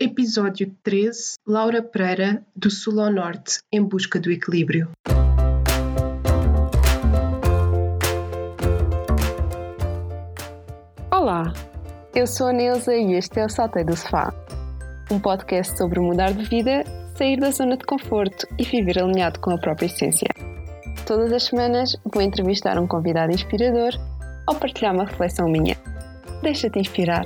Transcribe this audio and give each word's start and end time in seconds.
Episódio 0.00 0.74
13 0.82 1.36
Laura 1.46 1.80
Pereira, 1.80 2.44
do 2.56 2.68
Sul 2.68 3.00
ao 3.00 3.12
Norte, 3.12 3.60
em 3.70 3.80
busca 3.80 4.18
do 4.18 4.28
equilíbrio. 4.28 4.90
Olá, 11.12 11.52
eu 12.12 12.26
sou 12.26 12.48
a 12.48 12.52
Neuza 12.52 12.92
e 12.92 13.12
este 13.12 13.38
é 13.38 13.46
o 13.46 13.48
Saltei 13.48 13.84
do 13.84 13.96
Sofá, 13.96 14.34
um 15.12 15.20
podcast 15.20 15.78
sobre 15.78 16.00
mudar 16.00 16.32
de 16.32 16.42
vida, 16.42 16.82
sair 17.16 17.38
da 17.38 17.52
zona 17.52 17.76
de 17.76 17.84
conforto 17.84 18.48
e 18.58 18.64
viver 18.64 18.98
alinhado 18.98 19.38
com 19.38 19.52
a 19.52 19.58
própria 19.58 19.86
essência. 19.86 20.28
Todas 21.06 21.32
as 21.32 21.44
semanas 21.44 21.96
vou 22.12 22.20
entrevistar 22.20 22.80
um 22.80 22.88
convidado 22.88 23.32
inspirador 23.32 23.92
ou 24.48 24.56
partilhar 24.56 24.92
uma 24.92 25.04
reflexão 25.04 25.48
minha. 25.48 25.76
Deixa-te 26.42 26.80
inspirar. 26.80 27.24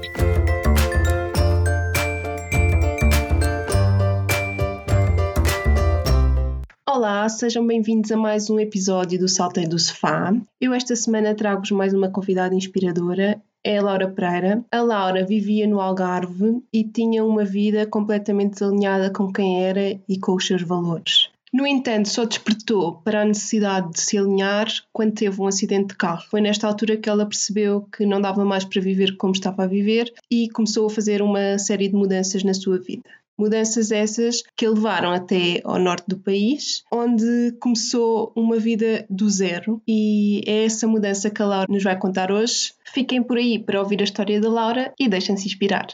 Olá, 6.98 7.29
sejam 7.29 7.64
bem-vindos 7.64 8.11
a 8.11 8.16
mais 8.16 8.50
um 8.50 8.58
episódio 8.58 9.20
do 9.20 9.29
Saltei 9.29 9.68
do 9.68 9.79
Sofá. 9.79 10.34
Eu 10.61 10.75
esta 10.75 10.96
semana 10.96 11.32
trago-vos 11.32 11.71
mais 11.71 11.94
uma 11.94 12.11
convidada 12.11 12.57
inspiradora, 12.57 13.40
é 13.62 13.79
a 13.79 13.82
Laura 13.82 14.08
Pereira. 14.08 14.64
A 14.72 14.80
Laura 14.82 15.24
vivia 15.24 15.64
no 15.68 15.80
Algarve 15.80 16.61
e 16.72 16.82
tinha 16.82 17.24
uma 17.24 17.44
vida 17.44 17.86
completamente 17.86 18.54
desalinhada 18.54 19.12
com 19.12 19.32
quem 19.32 19.62
era 19.62 19.96
e 20.08 20.18
com 20.18 20.34
os 20.34 20.44
seus 20.44 20.62
valores. 20.62 21.30
No 21.52 21.64
entanto, 21.64 22.08
só 22.08 22.24
despertou 22.24 22.96
para 23.04 23.22
a 23.22 23.24
necessidade 23.24 23.93
de 23.93 24.00
se 24.00 24.18
alinhar 24.18 24.66
quando 24.93 25.14
teve 25.14 25.40
um 25.40 25.46
acidente 25.46 25.90
de 25.90 25.96
carro. 25.96 26.24
Foi 26.29 26.40
nesta 26.40 26.66
altura 26.66 26.96
que 26.96 27.08
ela 27.08 27.24
percebeu 27.24 27.86
que 27.96 28.04
não 28.04 28.21
dava 28.21 28.44
mais 28.44 28.64
para 28.64 28.82
viver 28.82 29.16
como 29.16 29.32
estava 29.32 29.62
a 29.62 29.66
viver 29.68 30.12
e 30.29 30.50
começou 30.50 30.88
a 30.88 30.90
fazer 30.90 31.22
uma 31.22 31.58
série 31.58 31.88
de 31.88 31.94
mudanças 31.94 32.42
na 32.42 32.52
sua 32.52 32.77
vida. 32.77 33.08
Mudanças 33.39 33.92
essas 33.92 34.42
que 34.56 34.67
a 34.67 34.70
levaram 34.70 35.12
até 35.12 35.61
ao 35.65 35.78
norte 35.78 36.05
do 36.09 36.19
país, 36.19 36.83
onde 36.92 37.55
começou 37.61 38.33
uma 38.34 38.58
vida 38.58 39.06
do 39.08 39.30
zero. 39.30 39.80
E 39.86 40.42
é 40.45 40.64
essa 40.64 40.89
mudança 40.89 41.30
que 41.30 41.41
a 41.41 41.47
Laura 41.47 41.67
nos 41.69 41.84
vai 41.84 41.97
contar 41.97 42.33
hoje. 42.33 42.72
Fiquem 42.84 43.22
por 43.22 43.36
aí 43.36 43.58
para 43.58 43.80
ouvir 43.80 44.00
a 44.00 44.05
história 44.05 44.41
da 44.41 44.50
Laura 44.50 44.92
e 44.98 45.08
deixem-se 45.08 45.47
inspirar. 45.47 45.86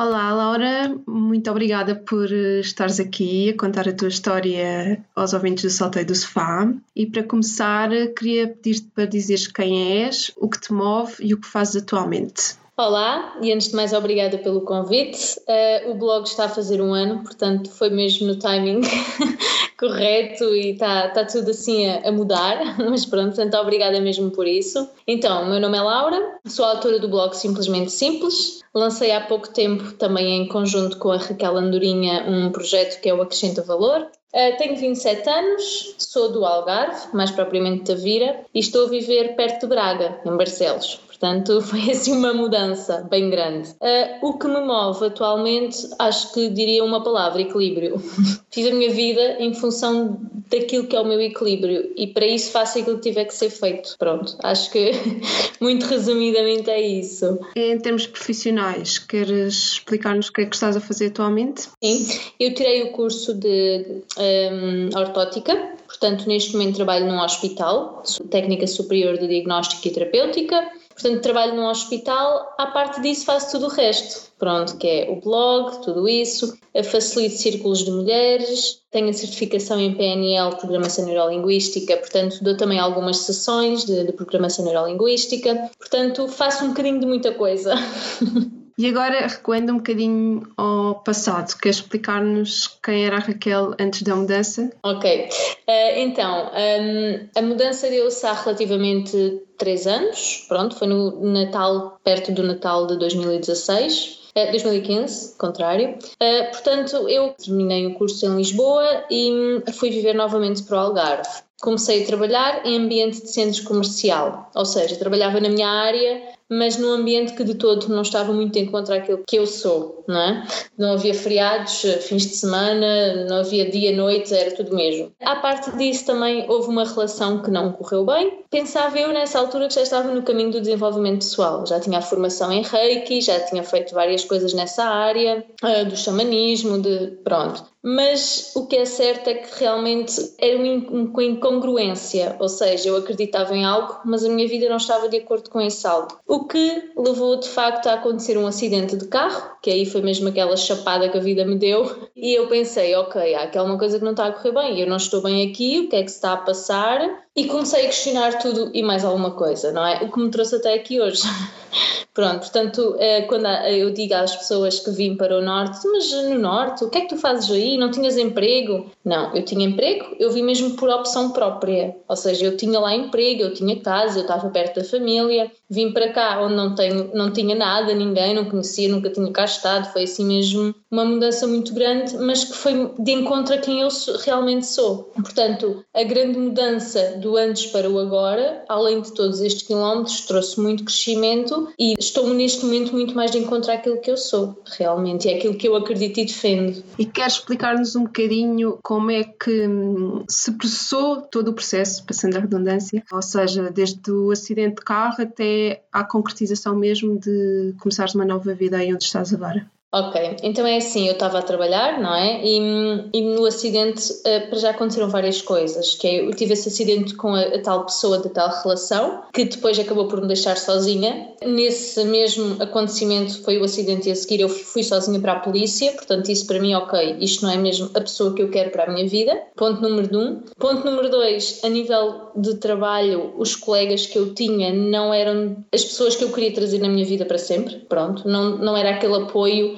Olá, 0.00 0.32
Laura, 0.32 0.96
muito 1.08 1.50
obrigada 1.50 1.96
por 1.96 2.30
estares 2.32 3.00
aqui 3.00 3.50
a 3.50 3.56
contar 3.56 3.88
a 3.88 3.92
tua 3.92 4.06
história 4.06 5.04
aos 5.14 5.32
ouvintes 5.34 5.64
do 5.64 5.70
Salteio 5.70 6.06
do 6.06 6.14
Sofá. 6.14 6.72
E 6.94 7.04
para 7.04 7.24
começar, 7.24 7.90
queria 8.16 8.46
pedir-te 8.46 8.88
para 8.94 9.06
dizeres 9.06 9.48
quem 9.48 10.04
és, 10.04 10.30
o 10.36 10.48
que 10.48 10.60
te 10.60 10.72
move 10.72 11.14
e 11.18 11.34
o 11.34 11.40
que 11.40 11.48
fazes 11.48 11.82
atualmente. 11.82 12.56
Olá, 12.80 13.36
e 13.42 13.52
antes 13.52 13.70
de 13.70 13.74
mais, 13.74 13.92
obrigada 13.92 14.38
pelo 14.38 14.60
convite. 14.60 15.40
Uh, 15.40 15.90
o 15.90 15.94
blog 15.96 16.28
está 16.28 16.44
a 16.44 16.48
fazer 16.48 16.80
um 16.80 16.94
ano, 16.94 17.24
portanto, 17.24 17.68
foi 17.72 17.90
mesmo 17.90 18.28
no 18.28 18.36
timing 18.36 18.82
correto 19.76 20.44
e 20.54 20.74
está 20.74 21.08
tá 21.08 21.24
tudo 21.24 21.50
assim 21.50 21.88
a, 21.88 22.08
a, 22.08 22.12
mudar, 22.12 22.78
mas 22.88 23.04
pronto, 23.04 23.34
portanto, 23.34 23.56
obrigada 23.56 24.00
mesmo 24.00 24.30
por 24.30 24.46
isso. 24.46 24.88
Então, 25.08 25.42
o 25.42 25.50
meu 25.50 25.58
nome 25.58 25.76
é 25.76 25.82
Laura, 25.82 26.38
sou 26.46 26.64
autora 26.64 27.00
do 27.00 27.08
blog 27.08 27.34
Simplesmente 27.34 27.90
Simples. 27.90 28.62
Lancei 28.72 29.10
há 29.10 29.22
pouco 29.22 29.48
tempo, 29.48 29.94
também 29.94 30.40
em 30.40 30.46
conjunto 30.46 30.98
com 30.98 31.10
a 31.10 31.16
Raquel 31.16 31.56
Andorinha, 31.56 32.26
um 32.28 32.52
projeto 32.52 33.00
que 33.00 33.08
é 33.08 33.12
o 33.12 33.20
Acrescenta 33.20 33.60
Valor. 33.60 34.02
Uh, 34.32 34.56
tenho 34.56 34.76
27 34.76 35.28
anos, 35.28 35.96
sou 35.98 36.30
do 36.30 36.44
Algarve, 36.44 37.08
mais 37.12 37.32
propriamente 37.32 37.92
da 37.92 38.00
Vira, 38.00 38.38
e 38.54 38.60
estou 38.60 38.86
a 38.86 38.88
viver 38.88 39.34
perto 39.34 39.62
de 39.62 39.66
Braga, 39.66 40.20
em 40.24 40.36
Barcelos. 40.36 41.07
Portanto, 41.18 41.60
foi 41.62 41.90
assim 41.90 42.12
uma 42.12 42.32
mudança 42.32 43.06
bem 43.10 43.28
grande. 43.28 43.70
Uh, 43.80 44.28
o 44.28 44.38
que 44.38 44.46
me 44.46 44.60
move 44.60 45.04
atualmente, 45.04 45.88
acho 45.98 46.32
que 46.32 46.48
diria 46.48 46.84
uma 46.84 47.02
palavra: 47.02 47.42
equilíbrio. 47.42 48.00
Fiz 48.50 48.66
a 48.66 48.74
minha 48.74 48.90
vida 48.90 49.36
em 49.38 49.52
função 49.52 50.18
daquilo 50.50 50.86
que 50.86 50.96
é 50.96 51.00
o 51.00 51.04
meu 51.04 51.20
equilíbrio 51.20 51.92
e 51.96 52.06
para 52.06 52.26
isso 52.26 52.50
faço 52.50 52.78
aquilo 52.78 52.96
que 52.96 53.08
tiver 53.08 53.24
que 53.26 53.34
ser 53.34 53.50
feito. 53.50 53.94
Pronto, 53.98 54.36
acho 54.42 54.70
que 54.70 54.92
muito 55.60 55.84
resumidamente 55.86 56.70
é 56.70 56.80
isso. 56.80 57.38
Em 57.54 57.78
termos 57.78 58.06
profissionais, 58.06 58.98
queres 58.98 59.72
explicar-nos 59.72 60.28
o 60.28 60.32
que 60.32 60.42
é 60.42 60.46
que 60.46 60.54
estás 60.54 60.76
a 60.76 60.80
fazer 60.80 61.08
atualmente? 61.08 61.68
Sim, 61.82 62.18
eu 62.40 62.54
tirei 62.54 62.84
o 62.84 62.92
curso 62.92 63.34
de 63.34 64.02
um, 64.18 64.98
ortótica. 64.98 65.74
Portanto, 65.86 66.28
neste 66.28 66.52
momento 66.52 66.76
trabalho 66.76 67.06
num 67.06 67.18
hospital, 67.18 68.02
técnica 68.30 68.66
superior 68.66 69.16
de 69.16 69.26
diagnóstico 69.26 69.88
e 69.88 69.90
terapêutica, 69.90 70.70
Portanto, 71.00 71.22
trabalho 71.22 71.54
num 71.54 71.66
hospital, 71.66 72.54
à 72.58 72.66
parte 72.66 73.00
disso 73.00 73.24
faço 73.24 73.52
tudo 73.52 73.66
o 73.66 73.68
resto. 73.68 74.32
Pronto, 74.36 74.76
que 74.76 74.86
é 74.86 75.10
o 75.10 75.20
blog, 75.20 75.80
tudo 75.84 76.08
isso, 76.08 76.58
facilito 76.84 77.36
círculos 77.36 77.84
de 77.84 77.90
mulheres, 77.90 78.80
tenho 78.90 79.08
a 79.08 79.12
certificação 79.12 79.80
em 79.80 79.94
PNL, 79.94 80.56
Programação 80.56 81.04
Neurolinguística, 81.06 81.96
portanto 81.96 82.42
dou 82.42 82.56
também 82.56 82.78
algumas 82.78 83.18
sessões 83.18 83.84
de, 83.84 84.04
de 84.04 84.12
Programação 84.12 84.64
Neurolinguística, 84.64 85.70
portanto 85.78 86.26
faço 86.26 86.64
um 86.64 86.68
bocadinho 86.68 87.00
de 87.00 87.06
muita 87.06 87.32
coisa. 87.32 87.74
E 88.78 88.86
agora 88.86 89.26
recuando 89.26 89.72
um 89.72 89.78
bocadinho 89.78 90.52
ao 90.56 90.94
passado, 91.02 91.58
queres 91.58 91.78
explicar-nos 91.78 92.68
quem 92.80 93.06
era 93.06 93.16
a 93.16 93.18
Raquel 93.18 93.74
antes 93.76 94.02
da 94.02 94.14
mudança? 94.14 94.70
Ok, 94.84 95.28
uh, 95.68 95.72
então 95.96 96.46
um, 96.46 97.28
a 97.36 97.42
mudança 97.42 97.90
deu-se 97.90 98.24
há 98.24 98.34
relativamente 98.34 99.42
três 99.58 99.84
anos, 99.84 100.44
pronto, 100.46 100.76
foi 100.76 100.86
no 100.86 101.20
Natal, 101.32 101.98
perto 102.04 102.30
do 102.30 102.44
Natal 102.44 102.86
de 102.86 102.96
2016. 103.00 104.18
2015, 104.52 105.36
contrário. 105.36 105.98
Uh, 106.22 106.50
portanto, 106.52 107.08
eu 107.08 107.30
terminei 107.30 107.88
o 107.88 107.94
curso 107.94 108.24
em 108.24 108.36
Lisboa 108.36 109.04
e 109.10 109.32
hum, 109.32 109.72
fui 109.72 109.90
viver 109.90 110.14
novamente 110.14 110.62
para 110.62 110.76
o 110.76 110.80
Algarve. 110.80 111.28
Comecei 111.60 112.04
a 112.04 112.06
trabalhar 112.06 112.64
em 112.64 112.76
ambiente 112.78 113.20
de 113.20 113.32
centros 113.32 113.58
comercial, 113.58 114.48
ou 114.54 114.64
seja, 114.64 114.94
trabalhava 114.94 115.40
na 115.40 115.48
minha 115.48 115.68
área, 115.68 116.37
mas 116.48 116.76
num 116.76 116.90
ambiente 116.90 117.34
que 117.34 117.44
de 117.44 117.54
todo 117.54 117.88
não 117.88 118.02
estava 118.02 118.32
muito 118.32 118.56
em 118.58 118.66
contra 118.66 118.96
aquilo 118.96 119.22
que 119.26 119.36
eu 119.36 119.46
sou, 119.46 120.04
não 120.08 120.20
é? 120.20 120.46
Não 120.76 120.92
havia 120.92 121.14
feriados, 121.14 121.82
fins 122.02 122.26
de 122.26 122.34
semana, 122.36 123.26
não 123.26 123.38
havia 123.38 123.70
dia, 123.70 123.94
noite, 123.94 124.34
era 124.34 124.54
tudo 124.54 124.74
mesmo. 124.74 125.12
À 125.20 125.36
parte 125.36 125.70
disso 125.76 126.06
também 126.06 126.48
houve 126.48 126.68
uma 126.68 126.84
relação 126.84 127.42
que 127.42 127.50
não 127.50 127.72
correu 127.72 128.04
bem. 128.06 128.42
Pensava 128.50 128.98
eu 128.98 129.12
nessa 129.12 129.38
altura 129.38 129.68
que 129.68 129.74
já 129.74 129.82
estava 129.82 130.12
no 130.12 130.22
caminho 130.22 130.50
do 130.50 130.60
desenvolvimento 130.60 131.18
pessoal, 131.18 131.66
já 131.66 131.78
tinha 131.78 131.98
a 131.98 132.02
formação 132.02 132.50
em 132.50 132.62
Reiki, 132.62 133.20
já 133.20 133.40
tinha 133.40 133.62
feito 133.62 133.94
várias 133.94 134.24
coisas 134.24 134.54
nessa 134.54 134.84
área, 134.84 135.44
ah, 135.62 135.84
do 135.84 135.96
xamanismo, 135.96 136.80
de 136.80 137.18
pronto 137.22 137.64
mas 137.90 138.52
o 138.54 138.66
que 138.66 138.76
é 138.76 138.84
certo 138.84 139.28
é 139.28 139.34
que 139.34 139.58
realmente 139.58 140.34
era 140.36 140.58
uma 140.58 141.24
incongruência, 141.24 142.36
ou 142.38 142.46
seja, 142.46 142.90
eu 142.90 142.96
acreditava 142.96 143.56
em 143.56 143.64
algo, 143.64 144.00
mas 144.04 144.22
a 144.22 144.28
minha 144.28 144.46
vida 144.46 144.68
não 144.68 144.76
estava 144.76 145.08
de 145.08 145.16
acordo 145.16 145.48
com 145.48 145.58
esse 145.58 145.86
algo. 145.86 146.20
O 146.26 146.44
que 146.44 146.92
levou 146.94 147.40
de 147.40 147.48
facto 147.48 147.86
a 147.86 147.94
acontecer 147.94 148.36
um 148.36 148.46
acidente 148.46 148.94
de 148.94 149.06
carro, 149.06 149.56
que 149.62 149.70
aí 149.70 149.86
foi 149.86 150.02
mesmo 150.02 150.28
aquela 150.28 150.54
chapada 150.54 151.08
que 151.08 151.16
a 151.16 151.20
vida 151.20 151.46
me 151.46 151.56
deu, 151.56 152.10
e 152.14 152.34
eu 152.38 152.46
pensei, 152.46 152.94
ok, 152.94 153.34
há 153.34 153.44
aqui 153.44 153.56
alguma 153.56 153.78
coisa 153.78 153.98
que 153.98 154.04
não 154.04 154.10
está 154.10 154.26
a 154.26 154.32
correr 154.32 154.52
bem, 154.52 154.80
eu 154.80 154.86
não 154.86 154.98
estou 154.98 155.22
bem 155.22 155.50
aqui, 155.50 155.80
o 155.80 155.88
que 155.88 155.96
é 155.96 156.02
que 156.02 156.10
se 156.10 156.16
está 156.16 156.34
a 156.34 156.36
passar? 156.36 157.00
E 157.38 157.44
comecei 157.44 157.82
a 157.82 157.86
questionar 157.86 158.36
tudo 158.40 158.72
e 158.74 158.82
mais 158.82 159.04
alguma 159.04 159.30
coisa, 159.30 159.70
não 159.70 159.86
é? 159.86 160.02
O 160.02 160.10
que 160.10 160.18
me 160.18 160.28
trouxe 160.28 160.56
até 160.56 160.74
aqui 160.74 161.00
hoje. 161.00 161.22
Pronto, 162.18 162.40
portanto, 162.40 162.96
eh, 162.98 163.22
quando 163.22 163.46
eu 163.46 163.92
digo 163.92 164.12
às 164.14 164.34
pessoas 164.34 164.80
que 164.80 164.90
vim 164.90 165.14
para 165.14 165.38
o 165.38 165.40
Norte, 165.40 165.86
mas 165.86 166.10
no 166.10 166.36
Norte, 166.36 166.82
o 166.82 166.90
que 166.90 166.98
é 166.98 167.00
que 167.02 167.10
tu 167.10 167.16
fazes 167.16 167.48
aí? 167.48 167.78
Não 167.78 167.92
tinhas 167.92 168.16
emprego? 168.16 168.90
Não, 169.04 169.32
eu 169.36 169.44
tinha 169.44 169.64
emprego, 169.64 170.16
eu 170.18 170.32
vim 170.32 170.42
mesmo 170.42 170.70
por 170.74 170.90
opção 170.90 171.30
própria. 171.30 171.94
Ou 172.08 172.16
seja, 172.16 172.44
eu 172.44 172.56
tinha 172.56 172.80
lá 172.80 172.92
emprego, 172.92 173.42
eu 173.42 173.54
tinha 173.54 173.78
casa, 173.78 174.18
eu 174.18 174.22
estava 174.22 174.50
perto 174.50 174.80
da 174.80 174.84
família. 174.84 175.48
Vim 175.70 175.92
para 175.92 176.12
cá 176.12 176.42
onde 176.42 176.56
não, 176.56 176.74
tenho, 176.74 177.10
não 177.14 177.30
tinha 177.32 177.54
nada, 177.54 177.94
ninguém, 177.94 178.34
não 178.34 178.46
conhecia, 178.46 178.88
nunca 178.88 179.10
tinha 179.10 179.30
cá 179.30 179.44
estado. 179.44 179.92
Foi 179.92 180.02
assim 180.02 180.24
mesmo 180.24 180.74
uma 180.90 181.04
mudança 181.04 181.46
muito 181.46 181.72
grande, 181.72 182.16
mas 182.16 182.42
que 182.42 182.54
foi 182.54 182.90
de 182.98 183.12
encontro 183.12 183.54
a 183.54 183.58
quem 183.58 183.82
eu 183.82 183.88
realmente 184.24 184.66
sou. 184.66 185.12
Portanto, 185.14 185.84
a 185.94 186.02
grande 186.02 186.36
mudança 186.36 187.16
do 187.18 187.27
antes 187.36 187.66
para 187.66 187.88
o 187.88 187.98
agora, 187.98 188.64
além 188.68 189.00
de 189.00 189.12
todos 189.12 189.40
estes 189.40 189.62
quilómetros, 189.62 190.22
trouxe 190.22 190.60
muito 190.60 190.84
crescimento 190.84 191.68
e 191.78 191.94
estou 191.98 192.28
neste 192.32 192.64
momento 192.64 192.92
muito 192.92 193.14
mais 193.14 193.30
de 193.30 193.38
encontrar 193.38 193.74
aquilo 193.74 194.00
que 194.00 194.10
eu 194.10 194.16
sou, 194.16 194.62
realmente, 194.64 195.28
é 195.28 195.36
aquilo 195.36 195.54
que 195.54 195.68
eu 195.68 195.76
acredito 195.76 196.20
e 196.20 196.24
defendo. 196.24 196.82
E 196.98 197.04
queres 197.04 197.34
explicar-nos 197.34 197.96
um 197.96 198.04
bocadinho 198.04 198.78
como 198.82 199.10
é 199.10 199.24
que 199.24 199.66
hum, 199.66 200.24
se 200.28 200.52
processou 200.52 201.22
todo 201.22 201.48
o 201.48 201.54
processo, 201.54 202.04
passando 202.04 202.36
a 202.36 202.40
redundância, 202.40 203.02
ou 203.12 203.22
seja, 203.22 203.70
desde 203.70 204.10
o 204.10 204.30
acidente 204.30 204.76
de 204.76 204.82
carro 204.82 205.22
até 205.22 205.82
à 205.92 206.04
concretização 206.04 206.74
mesmo 206.74 207.18
de 207.18 207.74
começares 207.80 208.14
uma 208.14 208.24
nova 208.24 208.54
vida 208.54 208.76
aí 208.76 208.92
onde 208.92 209.04
estás 209.04 209.32
agora? 209.32 209.66
Ok, 209.90 210.36
então 210.42 210.66
é 210.66 210.76
assim, 210.76 211.06
eu 211.06 211.14
estava 211.14 211.38
a 211.38 211.42
trabalhar, 211.42 211.98
não 211.98 212.14
é? 212.14 212.44
E, 212.44 213.08
e 213.10 213.22
no 213.22 213.46
acidente, 213.46 214.12
uh, 214.12 214.50
para 214.50 214.58
já 214.58 214.70
aconteceram 214.70 215.08
várias 215.08 215.40
coisas, 215.40 215.94
que 215.94 216.06
é, 216.06 216.26
eu 216.26 216.30
tive 216.32 216.52
esse 216.52 216.68
acidente 216.68 217.14
com 217.14 217.34
a, 217.34 217.40
a, 217.40 217.62
tal 217.62 217.86
pessoa 217.86 218.18
da 218.18 218.28
tal 218.28 218.50
relação, 218.62 219.22
que 219.32 219.46
depois 219.46 219.78
acabou 219.78 220.06
por 220.06 220.20
me 220.20 220.26
deixar 220.26 220.58
sozinha. 220.58 221.30
Nesse 221.42 222.04
mesmo 222.04 222.62
acontecimento 222.62 223.42
foi 223.42 223.56
o 223.56 223.64
acidente 223.64 224.10
e 224.10 224.12
a 224.12 224.14
seguir 224.14 224.42
eu 224.42 224.50
fui 224.50 224.82
sozinha 224.82 225.18
para 225.20 225.32
a 225.32 225.40
polícia, 225.40 225.90
portanto 225.92 226.28
isso 226.28 226.46
para 226.46 226.60
mim, 226.60 226.74
ok, 226.74 227.16
isto 227.20 227.46
não 227.46 227.50
é 227.50 227.56
mesmo 227.56 227.90
a 227.94 228.00
pessoa 228.00 228.34
que 228.34 228.42
eu 228.42 228.50
quero 228.50 228.70
para 228.70 228.84
a 228.84 228.92
minha 228.92 229.08
vida. 229.08 229.40
Ponto 229.56 229.80
número 229.80 230.18
um. 230.18 230.42
Ponto 230.58 230.84
número 230.84 231.08
dois, 231.08 231.60
a 231.64 231.68
nível 231.70 232.28
de 232.36 232.56
trabalho, 232.56 233.32
os 233.38 233.56
colegas 233.56 234.04
que 234.04 234.18
eu 234.18 234.34
tinha 234.34 234.70
não 234.70 235.14
eram 235.14 235.56
as 235.72 235.82
pessoas 235.82 236.14
que 236.14 236.24
eu 236.24 236.30
queria 236.30 236.52
trazer 236.52 236.78
na 236.78 236.88
minha 236.90 237.06
vida 237.06 237.24
para 237.24 237.38
sempre, 237.38 237.76
pronto, 237.88 238.28
não, 238.28 238.58
não 238.58 238.76
era 238.76 238.90
aquele 238.90 239.14
apoio 239.14 239.77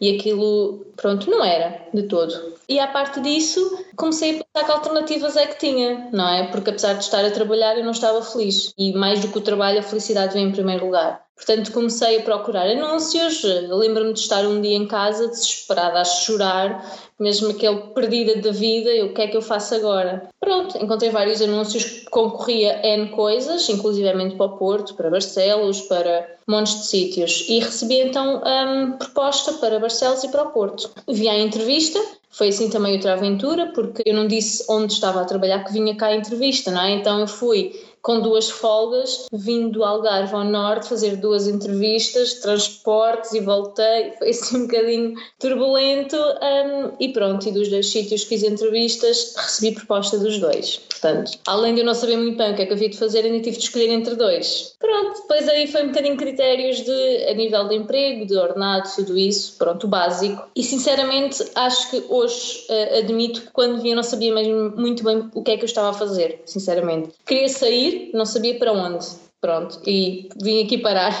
e 0.00 0.16
aquilo, 0.16 0.86
pronto, 0.96 1.30
não 1.30 1.44
era 1.44 1.86
de 1.92 2.04
todo. 2.04 2.54
E 2.68 2.78
à 2.78 2.86
parte 2.86 3.20
disso, 3.20 3.84
comecei 3.96 4.30
a 4.30 4.44
pensar 4.44 4.66
que 4.66 4.72
alternativas 4.72 5.36
é 5.36 5.46
que 5.46 5.58
tinha, 5.58 6.08
não 6.12 6.28
é? 6.28 6.46
Porque 6.46 6.70
apesar 6.70 6.94
de 6.94 7.04
estar 7.04 7.24
a 7.24 7.30
trabalhar, 7.30 7.76
eu 7.76 7.84
não 7.84 7.90
estava 7.90 8.22
feliz. 8.22 8.72
E 8.78 8.92
mais 8.92 9.20
do 9.20 9.28
que 9.28 9.38
o 9.38 9.42
trabalho, 9.42 9.80
a 9.80 9.82
felicidade 9.82 10.34
vem 10.34 10.46
em 10.46 10.52
primeiro 10.52 10.86
lugar. 10.86 11.20
Portanto, 11.34 11.72
comecei 11.72 12.18
a 12.18 12.22
procurar 12.22 12.68
anúncios. 12.68 13.42
Lembro-me 13.42 14.12
de 14.12 14.20
estar 14.20 14.46
um 14.46 14.60
dia 14.60 14.76
em 14.76 14.86
casa 14.86 15.26
desesperada 15.26 15.98
a 15.98 16.04
chorar, 16.04 16.86
mesmo 17.18 17.50
aquele 17.50 17.78
perdida 17.94 18.40
da 18.40 18.52
vida. 18.52 18.90
E 18.90 19.02
o 19.02 19.14
que 19.14 19.22
é 19.22 19.26
que 19.26 19.36
eu 19.36 19.42
faço 19.42 19.74
agora? 19.74 20.28
Pronto, 20.38 20.76
encontrei 20.76 21.10
vários 21.10 21.40
anúncios 21.40 21.84
que 21.84 22.10
concorria 22.10 22.80
N 22.86 23.08
coisas, 23.08 23.68
inclusivamente 23.70 24.36
para 24.36 24.46
o 24.46 24.58
Porto, 24.58 24.94
para 24.94 25.10
Barcelos, 25.10 25.80
para 25.82 26.28
montes 26.46 26.78
de 26.78 26.86
sítios. 26.86 27.46
E 27.48 27.58
recebi 27.58 28.00
então 28.00 28.42
um, 28.44 28.92
proposta 28.92 29.54
para 29.54 29.78
Barcelos 29.78 29.89
e 30.24 30.28
para 30.28 30.44
o 30.44 30.50
Porto. 30.50 30.90
Vi 31.08 31.28
a 31.28 31.38
entrevista, 31.38 32.00
foi 32.30 32.48
assim 32.48 32.70
também 32.70 32.94
outra 32.94 33.14
aventura, 33.14 33.72
porque 33.74 34.02
eu 34.06 34.14
não 34.14 34.26
disse 34.26 34.64
onde 34.68 34.92
estava 34.92 35.20
a 35.20 35.24
trabalhar 35.24 35.64
que 35.64 35.72
vinha 35.72 35.96
cá 35.96 36.06
a 36.06 36.16
entrevista, 36.16 36.70
não 36.70 36.82
é? 36.82 36.92
Então 36.92 37.20
eu 37.20 37.26
fui 37.26 37.72
com 38.02 38.20
duas 38.20 38.50
folgas, 38.50 39.26
vindo 39.32 39.70
do 39.70 39.84
Algarve 39.84 40.34
ao 40.34 40.44
Norte 40.44 40.88
fazer 40.88 41.16
duas 41.16 41.46
entrevistas, 41.46 42.34
transportes 42.34 43.32
e 43.32 43.40
voltei. 43.40 44.12
Foi 44.18 44.30
assim 44.30 44.58
um 44.58 44.66
bocadinho 44.66 45.14
turbulento 45.38 46.16
um, 46.16 46.92
e 46.98 47.08
pronto. 47.12 47.48
E 47.48 47.52
dos 47.52 47.68
dois 47.68 47.88
sítios 47.88 48.24
fiz 48.24 48.42
entrevistas, 48.42 49.34
recebi 49.36 49.74
proposta 49.74 50.18
dos 50.18 50.38
dois. 50.38 50.76
Portanto, 50.76 51.38
além 51.46 51.74
de 51.74 51.80
eu 51.80 51.86
não 51.86 51.94
saber 51.94 52.16
muito 52.16 52.36
bem 52.36 52.52
o 52.52 52.56
que 52.56 52.62
é 52.62 52.66
que 52.66 52.72
havia 52.72 52.88
de 52.88 52.98
fazer, 52.98 53.24
ainda 53.24 53.40
tive 53.40 53.56
de 53.56 53.64
escolher 53.64 53.90
entre 53.90 54.14
dois. 54.14 54.74
Pronto, 54.78 55.22
depois 55.22 55.48
aí 55.48 55.66
foi 55.66 55.84
um 55.84 55.88
bocadinho 55.88 56.16
critérios 56.16 56.82
de 56.82 57.26
a 57.28 57.34
nível 57.34 57.68
de 57.68 57.76
emprego, 57.76 58.26
de 58.26 58.36
ordenado, 58.36 58.88
tudo 58.94 59.16
isso, 59.16 59.56
pronto, 59.58 59.84
o 59.84 59.88
básico. 59.88 60.42
E 60.54 60.62
sinceramente 60.62 61.44
acho 61.54 61.90
que 61.90 62.04
hoje 62.08 62.66
uh, 62.68 62.98
admito 62.98 63.42
que 63.42 63.50
quando 63.50 63.80
vi 63.80 63.90
eu 63.90 63.96
não 63.96 64.02
sabia 64.02 64.32
mesmo 64.34 64.70
muito 64.76 65.02
bem 65.02 65.30
o 65.34 65.42
que 65.42 65.52
é 65.52 65.56
que 65.56 65.64
eu 65.64 65.66
estava 65.66 65.90
a 65.90 65.92
fazer, 65.92 66.42
sinceramente. 66.44 67.10
Queria 67.26 67.48
sair 67.48 67.89
não 68.14 68.26
sabia 68.26 68.58
para 68.58 68.72
onde. 68.72 69.06
Pronto, 69.40 69.80
e 69.86 70.28
vim 70.42 70.62
aqui 70.62 70.76
parar. 70.78 71.12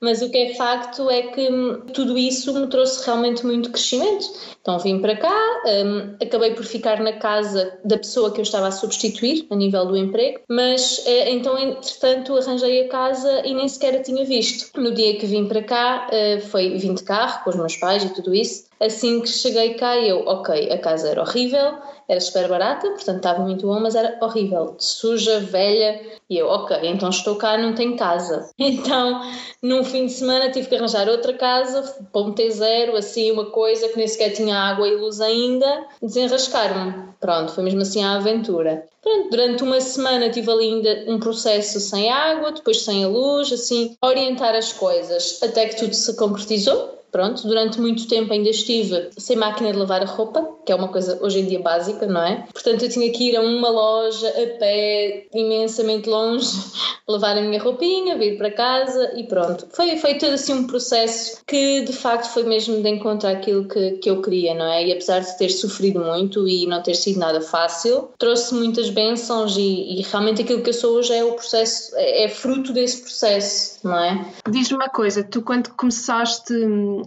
Mas 0.00 0.22
o 0.22 0.30
que 0.30 0.38
é 0.38 0.54
facto 0.54 1.10
é 1.10 1.22
que 1.22 1.48
tudo 1.92 2.16
isso 2.16 2.52
me 2.54 2.66
trouxe 2.68 3.04
realmente 3.04 3.44
muito 3.44 3.70
crescimento. 3.70 4.26
Então 4.60 4.78
vim 4.78 5.00
para 5.00 5.16
cá, 5.16 5.34
um, 5.66 6.14
acabei 6.22 6.54
por 6.54 6.64
ficar 6.64 7.00
na 7.00 7.14
casa 7.14 7.78
da 7.84 7.98
pessoa 7.98 8.30
que 8.30 8.38
eu 8.38 8.42
estava 8.42 8.68
a 8.68 8.72
substituir 8.72 9.46
a 9.50 9.56
nível 9.56 9.86
do 9.86 9.96
emprego, 9.96 10.40
mas 10.48 11.02
eh, 11.06 11.30
então 11.30 11.58
entretanto 11.58 12.36
arranjei 12.36 12.84
a 12.84 12.88
casa 12.88 13.42
e 13.44 13.54
nem 13.54 13.68
sequer 13.68 13.96
a 13.96 14.02
tinha 14.02 14.24
visto. 14.24 14.78
No 14.80 14.92
dia 14.92 15.18
que 15.18 15.26
vim 15.26 15.46
para 15.46 15.62
cá, 15.62 16.08
uh, 16.12 16.40
foi 16.48 16.76
vim 16.76 16.94
de 16.94 17.02
carro 17.02 17.42
com 17.42 17.50
os 17.50 17.56
meus 17.56 17.76
pais 17.76 18.04
e 18.04 18.10
tudo 18.10 18.34
isso. 18.34 18.68
Assim 18.80 19.20
que 19.20 19.28
cheguei 19.28 19.74
cá, 19.74 19.96
eu, 19.98 20.20
ok, 20.20 20.70
a 20.70 20.78
casa 20.78 21.08
era 21.08 21.20
horrível, 21.20 21.78
era 22.08 22.20
super 22.20 22.48
barata, 22.48 22.88
portanto 22.90 23.16
estava 23.16 23.42
muito 23.42 23.66
bom, 23.66 23.80
mas 23.80 23.96
era 23.96 24.16
horrível, 24.22 24.76
suja, 24.78 25.40
velha. 25.40 26.00
E 26.30 26.38
eu, 26.38 26.46
ok, 26.46 26.76
então 26.84 27.08
estou 27.08 27.34
cá, 27.36 27.58
não 27.58 27.74
tenho 27.74 27.96
casa. 27.96 28.48
Então, 28.58 29.20
num 29.62 29.82
fim 29.88 30.06
de 30.06 30.12
semana 30.12 30.50
tive 30.50 30.68
que 30.68 30.76
arranjar 30.76 31.08
outra 31.08 31.32
casa, 31.32 31.82
para 32.12 32.22
T0, 32.32 32.94
assim, 32.96 33.30
uma 33.32 33.46
coisa 33.46 33.88
que 33.88 33.96
nem 33.96 34.06
sequer 34.06 34.30
tinha 34.30 34.56
água 34.56 34.86
e 34.86 34.96
luz 34.96 35.20
ainda, 35.20 35.86
desenrascar-me. 36.02 37.08
Pronto, 37.20 37.52
foi 37.52 37.64
mesmo 37.64 37.82
assim 37.82 38.04
a 38.04 38.14
aventura. 38.14 38.86
Pronto, 39.02 39.30
durante 39.30 39.62
uma 39.62 39.80
semana 39.80 40.30
tive 40.30 40.50
ali 40.50 40.64
ainda 40.66 41.04
um 41.08 41.18
processo 41.18 41.80
sem 41.80 42.10
água, 42.10 42.52
depois 42.52 42.82
sem 42.82 43.04
a 43.04 43.08
luz, 43.08 43.52
assim, 43.52 43.96
orientar 44.02 44.54
as 44.54 44.72
coisas, 44.72 45.40
até 45.42 45.66
que 45.66 45.76
tudo 45.76 45.94
se 45.94 46.14
concretizou 46.16 46.97
Pronto, 47.10 47.46
durante 47.46 47.80
muito 47.80 48.06
tempo 48.06 48.32
ainda 48.32 48.50
estive 48.50 49.10
sem 49.16 49.36
máquina 49.36 49.72
de 49.72 49.78
lavar 49.78 50.02
a 50.02 50.06
roupa, 50.06 50.46
que 50.64 50.72
é 50.72 50.74
uma 50.74 50.88
coisa 50.88 51.18
hoje 51.22 51.40
em 51.40 51.46
dia 51.46 51.60
básica, 51.60 52.06
não 52.06 52.22
é? 52.22 52.46
Portanto, 52.52 52.82
eu 52.84 52.88
tinha 52.88 53.10
que 53.10 53.30
ir 53.30 53.36
a 53.36 53.40
uma 53.40 53.70
loja 53.70 54.28
a 54.28 54.58
pé, 54.58 55.26
imensamente 55.34 56.08
longe, 56.08 56.48
lavar 57.08 57.38
a 57.38 57.40
minha 57.40 57.60
roupinha, 57.60 58.18
vir 58.18 58.36
para 58.36 58.50
casa 58.50 59.12
e 59.16 59.24
pronto. 59.24 59.66
Foi, 59.70 59.96
foi 59.96 60.14
todo 60.14 60.34
assim 60.34 60.52
um 60.52 60.66
processo 60.66 61.42
que 61.46 61.80
de 61.80 61.92
facto 61.92 62.30
foi 62.32 62.42
mesmo 62.42 62.82
de 62.82 62.88
encontrar 62.88 63.30
aquilo 63.30 63.66
que, 63.66 63.92
que 63.92 64.10
eu 64.10 64.20
queria, 64.20 64.54
não 64.54 64.66
é? 64.66 64.86
E 64.86 64.92
apesar 64.92 65.20
de 65.20 65.38
ter 65.38 65.48
sofrido 65.48 66.00
muito 66.00 66.46
e 66.46 66.66
não 66.66 66.82
ter 66.82 66.94
sido 66.94 67.18
nada 67.18 67.40
fácil, 67.40 68.10
trouxe 68.18 68.54
muitas 68.54 68.90
bênçãos 68.90 69.56
e, 69.56 69.98
e 69.98 70.02
realmente 70.02 70.42
aquilo 70.42 70.62
que 70.62 70.68
eu 70.68 70.74
sou 70.74 70.96
hoje 70.96 71.14
é 71.14 71.24
o 71.24 71.32
processo, 71.32 71.96
é, 71.96 72.24
é 72.24 72.28
fruto 72.28 72.72
desse 72.72 73.00
processo, 73.00 73.77
não 73.84 73.98
é? 73.98 74.24
Diz-me 74.48 74.76
uma 74.76 74.88
coisa, 74.88 75.22
tu 75.22 75.42
quando 75.42 75.70
começaste 75.70 76.54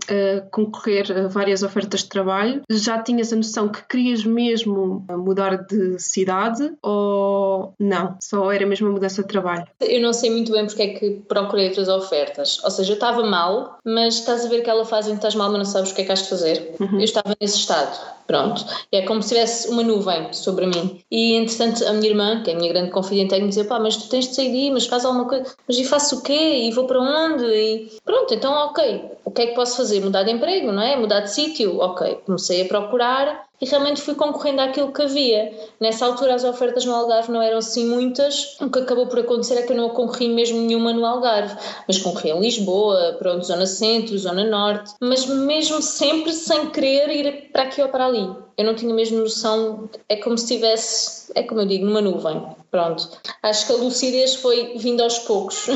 a 0.08 0.42
concorrer 0.50 1.12
a 1.12 1.28
várias 1.28 1.64
ofertas 1.64 2.02
de 2.02 2.10
trabalho, 2.10 2.62
já 2.70 3.02
tinhas 3.02 3.32
a 3.34 3.36
noção 3.36 3.70
que 3.70 3.84
querias 3.88 4.24
mesmo 4.24 5.06
mudar 5.10 5.58
de 5.66 6.00
cidade 6.00 6.74
ou 6.82 7.74
não? 7.80 8.18
Só 8.22 8.52
era 8.52 8.66
mesmo 8.66 8.88
a 8.88 8.92
mudança 8.92 9.22
de 9.22 9.28
trabalho? 9.28 9.66
Eu 9.80 10.02
não 10.02 10.14
sei 10.14 10.30
muito 10.30 10.52
bem 10.52 10.66
porque 10.66 10.82
é 10.82 10.88
que 10.94 11.22
procurei 11.28 11.68
outras 11.68 11.88
ofertas. 11.88 12.62
Ou 12.64 12.72
seja, 12.72 12.92
eu 12.92 12.96
estava 12.96 13.24
mal, 13.24 13.80
mas 13.86 14.16
estás 14.16 14.46
a 14.46 14.50
ver 14.50 14.62
aquela 14.62 14.86
fase 14.86 15.10
em 15.10 15.14
que 15.14 15.18
estás 15.18 15.36
mal, 15.36 15.50
mas 15.50 15.58
não 15.58 15.66
sabes 15.66 15.92
o 15.92 15.96
que 15.96 16.02
é 16.02 16.06
que 16.06 16.12
has 16.12 16.24
de 16.24 16.30
fazer. 16.30 16.76
Uhum. 16.80 17.00
Eu 17.00 17.04
estava 17.04 17.36
nesse 17.40 17.58
estado. 17.58 17.98
Pronto. 18.28 18.66
É 18.92 19.02
como 19.04 19.22
se 19.22 19.30
tivesse 19.30 19.70
uma 19.70 19.84
nuvem 19.84 20.32
sobre 20.34 20.66
mim. 20.66 21.04
E, 21.12 21.36
entretanto, 21.36 21.86
a 21.86 21.94
minha 21.94 22.10
irmã, 22.10 22.44
que 22.44 22.52
é 22.52 22.54
a 22.54 22.58
minha 22.58 22.72
grande 22.72 22.92
confidente, 22.92 23.40
me 23.40 23.50
dizer: 23.50 23.66
pá, 23.66 23.80
mas 23.80 23.98
tu 23.98 24.10
tens 24.10 24.28
de 24.28 24.36
sair 24.36 24.50
daí, 24.50 24.72
mas 24.72 24.88
faz 24.88 25.06
alguma 25.06 25.28
coisa. 25.28 25.54
Mas 25.68 25.78
e 25.78 25.86
faço 25.86 26.20
o 26.20 26.24
quê? 26.24 26.68
E 26.68 26.72
vou 26.72 26.86
para 26.86 27.00
onde? 27.00 27.46
E 27.46 27.92
pronto, 28.04 28.34
então, 28.34 28.54
ok. 28.54 29.12
O 29.26 29.32
que 29.32 29.42
é 29.42 29.48
que 29.48 29.56
posso 29.56 29.78
fazer? 29.78 30.02
Mudar 30.02 30.24
de 30.24 30.32
emprego, 30.32 30.72
não 30.72 30.82
é? 30.82 30.96
Mudar 30.96 31.22
de 31.22 31.32
sítio? 31.32 31.80
Ok. 31.80 32.20
Comecei 32.26 32.62
a 32.62 32.66
procurar 32.66 33.51
e 33.62 33.66
realmente 33.66 34.02
fui 34.02 34.16
concorrendo 34.16 34.62
àquilo 34.62 34.92
que 34.92 35.04
havia. 35.04 35.54
Nessa 35.80 36.06
altura 36.06 36.34
as 36.34 36.44
ofertas 36.44 36.84
no 36.84 36.96
Algarve 36.96 37.32
não 37.32 37.42
eram 37.42 37.60
assim 37.60 37.86
muitas, 37.86 38.58
o 38.60 38.70
que 38.70 38.80
acabou 38.80 39.06
por 39.08 39.20
acontecer 39.20 39.54
é 39.56 39.62
que 39.62 39.72
eu 39.72 39.78
não 39.78 39.90
concorri 39.90 40.28
mesmo 40.28 40.60
nenhuma 40.60 40.92
no 40.92 41.06
Algarve, 41.06 41.56
mas 41.88 42.00
concorri 42.00 42.32
em 42.32 42.40
Lisboa, 42.40 43.16
pronto, 43.20 43.46
Zona 43.46 43.68
Centro, 43.68 44.18
Zona 44.18 44.44
Norte, 44.44 44.94
mas 45.00 45.26
mesmo 45.28 45.82
sempre 45.82 46.34
sem 46.34 46.72
querer 46.72 47.10
ir 47.10 47.52
para 47.52 47.64
aqui 47.64 47.82
ou 47.82 47.90
para 47.90 48.08
ali. 48.08 48.28
Eu 48.58 48.66
não 48.66 48.76
tinha 48.76 48.94
mesmo 48.94 49.20
noção, 49.20 49.90
é 50.10 50.16
como 50.16 50.38
se 50.38 50.46
estivesse, 50.46 51.32
é 51.36 51.44
como 51.44 51.62
eu 51.62 51.66
digo, 51.66 51.86
numa 51.86 52.02
nuvem. 52.02 52.44
Pronto. 52.70 53.10
Acho 53.44 53.68
que 53.68 53.74
a 53.74 53.76
lucidez 53.76 54.36
foi 54.36 54.78
vindo 54.78 55.02
aos 55.02 55.20
poucos. 55.20 55.68
uh, 55.68 55.74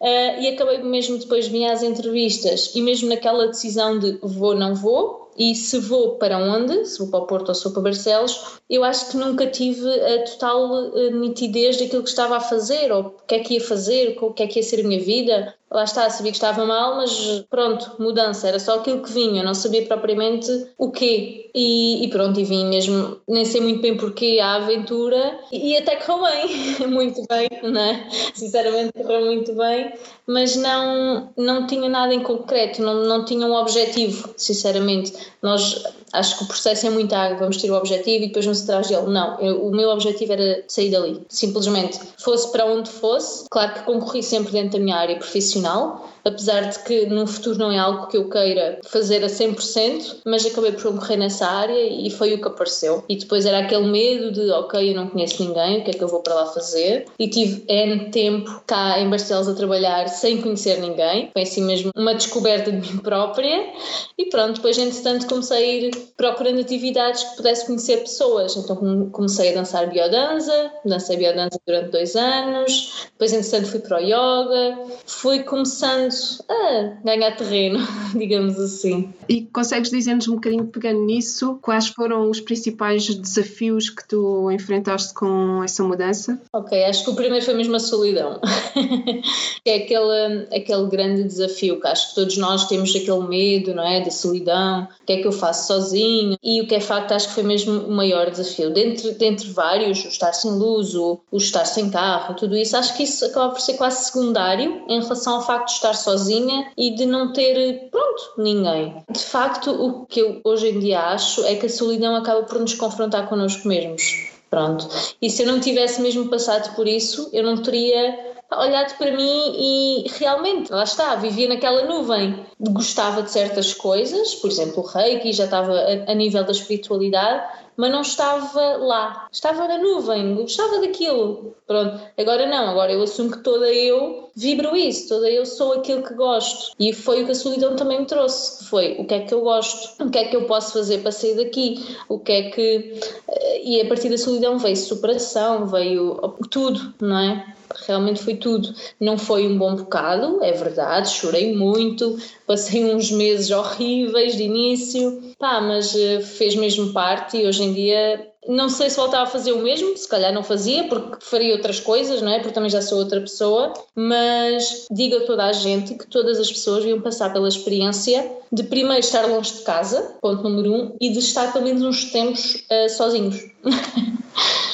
e 0.40 0.48
acabei 0.48 0.82
mesmo 0.82 1.18
depois 1.18 1.46
de 1.46 1.50
vir 1.50 1.66
às 1.66 1.82
entrevistas 1.82 2.72
e 2.74 2.82
mesmo 2.82 3.08
naquela 3.08 3.46
decisão 3.46 3.98
de 3.98 4.18
vou, 4.22 4.54
não 4.54 4.74
vou, 4.74 5.23
e 5.36 5.54
se 5.54 5.78
vou 5.78 6.16
para 6.16 6.38
onde, 6.38 6.84
se 6.86 6.98
vou 6.98 7.08
para 7.08 7.20
o 7.20 7.26
Porto 7.26 7.48
ou 7.48 7.54
se 7.54 7.64
vou 7.64 7.72
para 7.72 7.82
Barcelos, 7.82 8.58
eu 8.68 8.84
acho 8.84 9.10
que 9.10 9.16
nunca 9.16 9.46
tive 9.46 9.88
a 9.88 10.24
total 10.24 10.96
eh, 10.96 11.10
nitidez 11.10 11.76
daquilo 11.76 12.02
que 12.02 12.08
estava 12.08 12.36
a 12.36 12.40
fazer, 12.40 12.92
ou 12.92 13.06
o 13.06 13.10
que 13.26 13.34
é 13.34 13.38
que 13.40 13.54
ia 13.54 13.60
fazer, 13.60 14.16
o 14.20 14.32
que 14.32 14.42
é 14.42 14.46
que 14.46 14.58
ia 14.58 14.62
ser 14.62 14.80
a 14.80 14.88
minha 14.88 15.00
vida. 15.00 15.54
Lá 15.74 15.82
está, 15.82 16.08
sabia 16.08 16.30
que 16.30 16.36
estava 16.36 16.64
mal, 16.64 16.94
mas 16.94 17.44
pronto, 17.50 17.96
mudança, 17.98 18.46
era 18.46 18.60
só 18.60 18.76
aquilo 18.76 19.02
que 19.02 19.10
vinha, 19.10 19.42
não 19.42 19.54
sabia 19.54 19.84
propriamente 19.84 20.48
o 20.78 20.92
quê. 20.92 21.50
E, 21.52 22.04
e 22.04 22.08
pronto, 22.10 22.38
e 22.38 22.44
vim 22.44 22.66
mesmo, 22.66 23.20
nem 23.28 23.44
sei 23.44 23.60
muito 23.60 23.82
bem 23.82 23.96
porquê, 23.96 24.38
a 24.40 24.54
aventura, 24.54 25.36
e, 25.50 25.72
e 25.72 25.76
até 25.76 25.96
correu 25.96 26.30
bem, 26.30 26.86
muito 26.86 27.24
bem, 27.28 27.48
não 27.64 27.80
é? 27.80 28.08
Sinceramente 28.34 28.92
correu 28.92 29.24
muito 29.26 29.52
bem, 29.54 29.92
mas 30.28 30.54
não, 30.54 31.32
não 31.36 31.66
tinha 31.66 31.88
nada 31.88 32.14
em 32.14 32.22
concreto, 32.22 32.80
não, 32.80 33.02
não 33.02 33.24
tinha 33.24 33.44
um 33.44 33.54
objetivo, 33.54 34.32
sinceramente. 34.36 35.12
Nós 35.42 35.82
acho 36.14 36.38
que 36.38 36.44
o 36.44 36.46
processo 36.46 36.86
é 36.86 36.90
muito 36.90 37.12
água, 37.14 37.38
vamos 37.38 37.56
ter 37.56 37.70
o 37.70 37.74
objetivo 37.74 38.24
e 38.24 38.28
depois 38.28 38.44
se 38.56 38.66
traz 38.66 38.88
dele. 38.88 39.06
Não, 39.08 39.38
eu, 39.40 39.66
o 39.66 39.70
meu 39.70 39.90
objetivo 39.90 40.32
era 40.32 40.64
sair 40.68 40.90
dali, 40.90 41.24
simplesmente. 41.28 42.00
Fosse 42.18 42.50
para 42.50 42.64
onde 42.64 42.88
fosse, 42.88 43.44
claro 43.50 43.74
que 43.74 43.82
concorri 43.82 44.22
sempre 44.22 44.52
dentro 44.52 44.78
da 44.78 44.84
minha 44.84 44.96
área 44.96 45.16
profissional, 45.16 46.08
apesar 46.24 46.62
de 46.62 46.78
que 46.80 47.06
no 47.06 47.26
futuro 47.26 47.58
não 47.58 47.70
é 47.70 47.78
algo 47.78 48.06
que 48.06 48.16
eu 48.16 48.28
queira 48.28 48.80
fazer 48.84 49.22
a 49.24 49.28
100%, 49.28 50.16
mas 50.24 50.46
acabei 50.46 50.72
por 50.72 50.92
morrer 50.92 51.16
nessa 51.16 51.46
área 51.46 51.78
e 51.78 52.10
foi 52.10 52.34
o 52.34 52.40
que 52.40 52.48
apareceu. 52.48 53.04
E 53.08 53.16
depois 53.16 53.44
era 53.44 53.58
aquele 53.58 53.86
medo 53.86 54.32
de, 54.32 54.50
ok, 54.50 54.90
eu 54.90 54.94
não 54.94 55.08
conheço 55.08 55.44
ninguém, 55.44 55.80
o 55.80 55.84
que 55.84 55.90
é 55.90 55.94
que 55.94 56.02
eu 56.02 56.08
vou 56.08 56.20
para 56.20 56.34
lá 56.34 56.46
fazer? 56.46 57.06
E 57.18 57.28
tive 57.28 57.64
N 57.68 58.10
tempo 58.10 58.62
cá 58.66 58.98
em 58.98 59.08
Barcelos 59.08 59.48
a 59.48 59.54
trabalhar 59.54 60.08
sem 60.08 60.40
conhecer 60.40 60.80
ninguém, 60.80 61.30
foi 61.32 61.42
assim 61.42 61.62
mesmo 61.62 61.90
uma 61.96 62.14
descoberta 62.14 62.72
de 62.72 62.78
mim 62.78 62.98
própria. 62.98 63.72
E 64.16 64.26
pronto, 64.26 64.54
depois 64.54 64.78
entretanto 64.78 65.26
comecei 65.26 65.56
a 65.56 65.86
ir 65.86 65.96
procurando 66.16 66.60
atividades 66.60 67.22
que 67.24 67.36
pudesse 67.36 67.66
conhecer 67.66 67.98
pessoas. 67.98 68.56
Então 68.56 68.76
comecei 69.10 69.50
a 69.50 69.54
dançar 69.54 69.90
biodança, 69.90 70.70
dancei 70.84 71.16
biodança 71.16 71.58
durante 71.66 71.90
dois 71.90 72.16
anos, 72.16 73.08
depois 73.12 73.32
entretanto 73.32 73.70
fui 73.70 73.80
para 73.80 73.98
o 73.98 74.00
yoga, 74.00 74.78
fui 75.06 75.42
começando 75.42 76.13
a 76.48 76.96
ganhar 77.04 77.36
terreno, 77.36 77.78
digamos 78.14 78.58
assim. 78.58 79.12
E 79.28 79.42
consegues 79.42 79.90
dizer-nos 79.90 80.28
um 80.28 80.34
bocadinho 80.34 80.66
pegando 80.66 81.04
nisso, 81.04 81.58
quais 81.60 81.88
foram 81.88 82.30
os 82.30 82.40
principais 82.40 83.14
desafios 83.14 83.90
que 83.90 84.06
tu 84.06 84.50
enfrentaste 84.50 85.14
com 85.14 85.62
essa 85.62 85.82
mudança? 85.82 86.40
Ok, 86.52 86.84
acho 86.84 87.04
que 87.04 87.10
o 87.10 87.14
primeiro 87.14 87.44
foi 87.44 87.54
mesmo 87.54 87.76
a 87.76 87.80
solidão. 87.80 88.40
é 89.64 89.76
aquele, 89.76 90.46
aquele 90.54 90.86
grande 90.88 91.24
desafio 91.24 91.80
que 91.80 91.86
acho 91.86 92.10
que 92.10 92.14
todos 92.14 92.36
nós 92.36 92.66
temos 92.66 92.94
aquele 92.94 93.26
medo, 93.26 93.74
não 93.74 93.86
é? 93.86 94.00
Da 94.00 94.10
solidão, 94.10 94.88
o 95.00 95.06
que 95.06 95.12
é 95.12 95.16
que 95.20 95.26
eu 95.26 95.32
faço 95.32 95.66
sozinho? 95.68 96.36
E 96.42 96.60
o 96.60 96.66
que 96.66 96.74
é 96.74 96.80
facto, 96.80 97.12
acho 97.12 97.28
que 97.28 97.34
foi 97.34 97.42
mesmo 97.42 97.80
o 97.80 97.90
maior 97.92 98.30
desafio. 98.30 98.70
Dentre, 98.70 99.12
dentre 99.12 99.48
vários, 99.50 100.04
o 100.04 100.08
estar 100.08 100.32
sem 100.32 100.50
luz, 100.52 100.94
o, 100.94 101.20
o 101.30 101.36
estar 101.36 101.64
sem 101.64 101.90
carro, 101.90 102.34
tudo 102.34 102.56
isso, 102.56 102.76
acho 102.76 102.96
que 102.96 103.02
isso 103.02 103.24
acaba 103.24 103.50
por 103.50 103.60
ser 103.60 103.74
quase 103.74 104.04
secundário 104.04 104.82
em 104.88 105.00
relação 105.00 105.34
ao 105.34 105.46
facto 105.46 105.68
de 105.68 105.74
estar 105.74 105.94
sozinha 106.04 106.70
e 106.76 106.94
de 106.94 107.06
não 107.06 107.32
ter, 107.32 107.88
pronto, 107.90 108.22
ninguém. 108.38 109.02
De 109.10 109.22
facto, 109.22 109.70
o 109.70 110.06
que 110.06 110.20
eu 110.20 110.40
hoje 110.44 110.68
em 110.68 110.78
dia 110.78 111.00
acho 111.00 111.44
é 111.44 111.54
que 111.56 111.66
a 111.66 111.70
solidão 111.70 112.14
acaba 112.14 112.42
por 112.42 112.60
nos 112.60 112.74
confrontar 112.74 113.28
connosco 113.28 113.66
mesmos. 113.66 114.30
Pronto. 114.50 114.88
E 115.20 115.28
se 115.28 115.42
eu 115.42 115.48
não 115.48 115.58
tivesse 115.58 116.00
mesmo 116.00 116.28
passado 116.28 116.76
por 116.76 116.86
isso, 116.86 117.28
eu 117.32 117.42
não 117.42 117.56
teria 117.56 118.34
olhado 118.52 118.96
para 118.96 119.10
mim 119.10 119.54
e 119.58 120.06
realmente, 120.18 120.70
lá 120.70 120.84
está, 120.84 121.16
vivia 121.16 121.48
naquela 121.48 121.84
nuvem. 121.86 122.46
Gostava 122.60 123.22
de 123.22 123.30
certas 123.30 123.74
coisas, 123.74 124.34
por 124.36 124.50
exemplo, 124.50 124.82
o 124.82 124.86
reiki, 124.86 125.32
já 125.32 125.44
estava 125.44 125.72
a, 125.72 126.12
a 126.12 126.14
nível 126.14 126.44
da 126.44 126.52
espiritualidade, 126.52 127.44
mas 127.76 127.90
não 127.90 128.02
estava 128.02 128.76
lá. 128.76 129.28
Estava 129.32 129.66
na 129.68 129.78
nuvem, 129.78 130.34
gostava 130.34 130.80
daquilo. 130.80 131.54
Pronto, 131.66 132.00
agora 132.18 132.46
não, 132.46 132.68
agora 132.68 132.92
eu 132.92 133.02
assumo 133.02 133.32
que 133.32 133.38
toda 133.38 133.72
eu 133.72 134.30
vibro 134.36 134.76
isso, 134.76 135.08
toda 135.08 135.30
eu 135.30 135.46
sou 135.46 135.74
aquilo 135.74 136.02
que 136.02 136.14
gosto. 136.14 136.72
E 136.78 136.92
foi 136.92 137.22
o 137.22 137.26
que 137.26 137.32
a 137.32 137.34
solidão 137.34 137.76
também 137.76 138.00
me 138.00 138.06
trouxe. 138.06 138.64
Foi 138.64 138.96
o 138.98 139.04
que 139.04 139.14
é 139.14 139.20
que 139.20 139.32
eu 139.32 139.40
gosto, 139.40 140.02
o 140.02 140.10
que 140.10 140.18
é 140.18 140.24
que 140.24 140.36
eu 140.36 140.44
posso 140.46 140.72
fazer 140.72 140.98
para 140.98 141.12
sair 141.12 141.36
daqui, 141.36 141.96
o 142.08 142.18
que 142.18 142.32
é 142.32 142.50
que. 142.50 143.00
Eh, 143.28 143.62
e 143.64 143.80
a 143.80 143.86
partir 143.86 144.08
da 144.10 144.18
solidão 144.18 144.58
veio 144.58 144.76
superação, 144.76 145.66
veio 145.66 146.20
tudo, 146.50 146.94
não 147.00 147.18
é? 147.18 147.54
realmente 147.86 148.22
foi 148.22 148.36
tudo. 148.36 148.72
Não 149.00 149.18
foi 149.18 149.46
um 149.46 149.58
bom 149.58 149.74
bocado, 149.76 150.42
é 150.42 150.52
verdade, 150.52 151.10
chorei 151.10 151.54
muito, 151.54 152.16
passei 152.46 152.84
uns 152.94 153.10
meses 153.10 153.50
horríveis 153.50 154.36
de 154.36 154.44
início, 154.44 155.22
pá, 155.38 155.60
mas 155.60 155.94
eh, 155.94 156.20
fez 156.20 156.54
mesmo 156.54 156.92
parte 156.92 157.36
e 157.36 157.46
hoje 157.46 157.62
em 157.62 157.72
dia 157.72 158.34
não 158.46 158.68
sei 158.68 158.90
se 158.90 158.96
voltava 158.96 159.24
a 159.24 159.26
fazer 159.26 159.52
o 159.52 159.62
mesmo, 159.62 159.96
se 159.96 160.08
calhar 160.08 160.32
não 160.32 160.42
fazia, 160.42 160.84
porque 160.84 161.24
faria 161.24 161.54
outras 161.54 161.80
coisas, 161.80 162.20
não 162.20 162.30
é? 162.30 162.38
Porque 162.38 162.52
também 162.52 162.68
já 162.68 162.82
sou 162.82 162.98
outra 162.98 163.20
pessoa, 163.20 163.72
mas 163.94 164.86
digo 164.90 165.16
a 165.16 165.20
toda 165.26 165.44
a 165.46 165.52
gente 165.52 165.94
que 165.94 166.06
todas 166.06 166.38
as 166.38 166.50
pessoas 166.50 166.80
deviam 166.80 167.00
passar 167.00 167.32
pela 167.32 167.48
experiência 167.48 168.30
de 168.52 168.62
primeiro 168.64 169.00
estar 169.00 169.26
longe 169.26 169.54
de 169.54 169.62
casa, 169.62 170.16
ponto 170.20 170.42
número 170.42 170.72
um, 170.72 170.96
e 171.00 171.10
de 171.10 171.18
estar 171.18 171.52
pelo 171.52 171.64
menos 171.64 171.82
uns 171.82 172.12
tempos 172.12 172.56
uh, 172.70 172.88
sozinhos. 172.90 173.36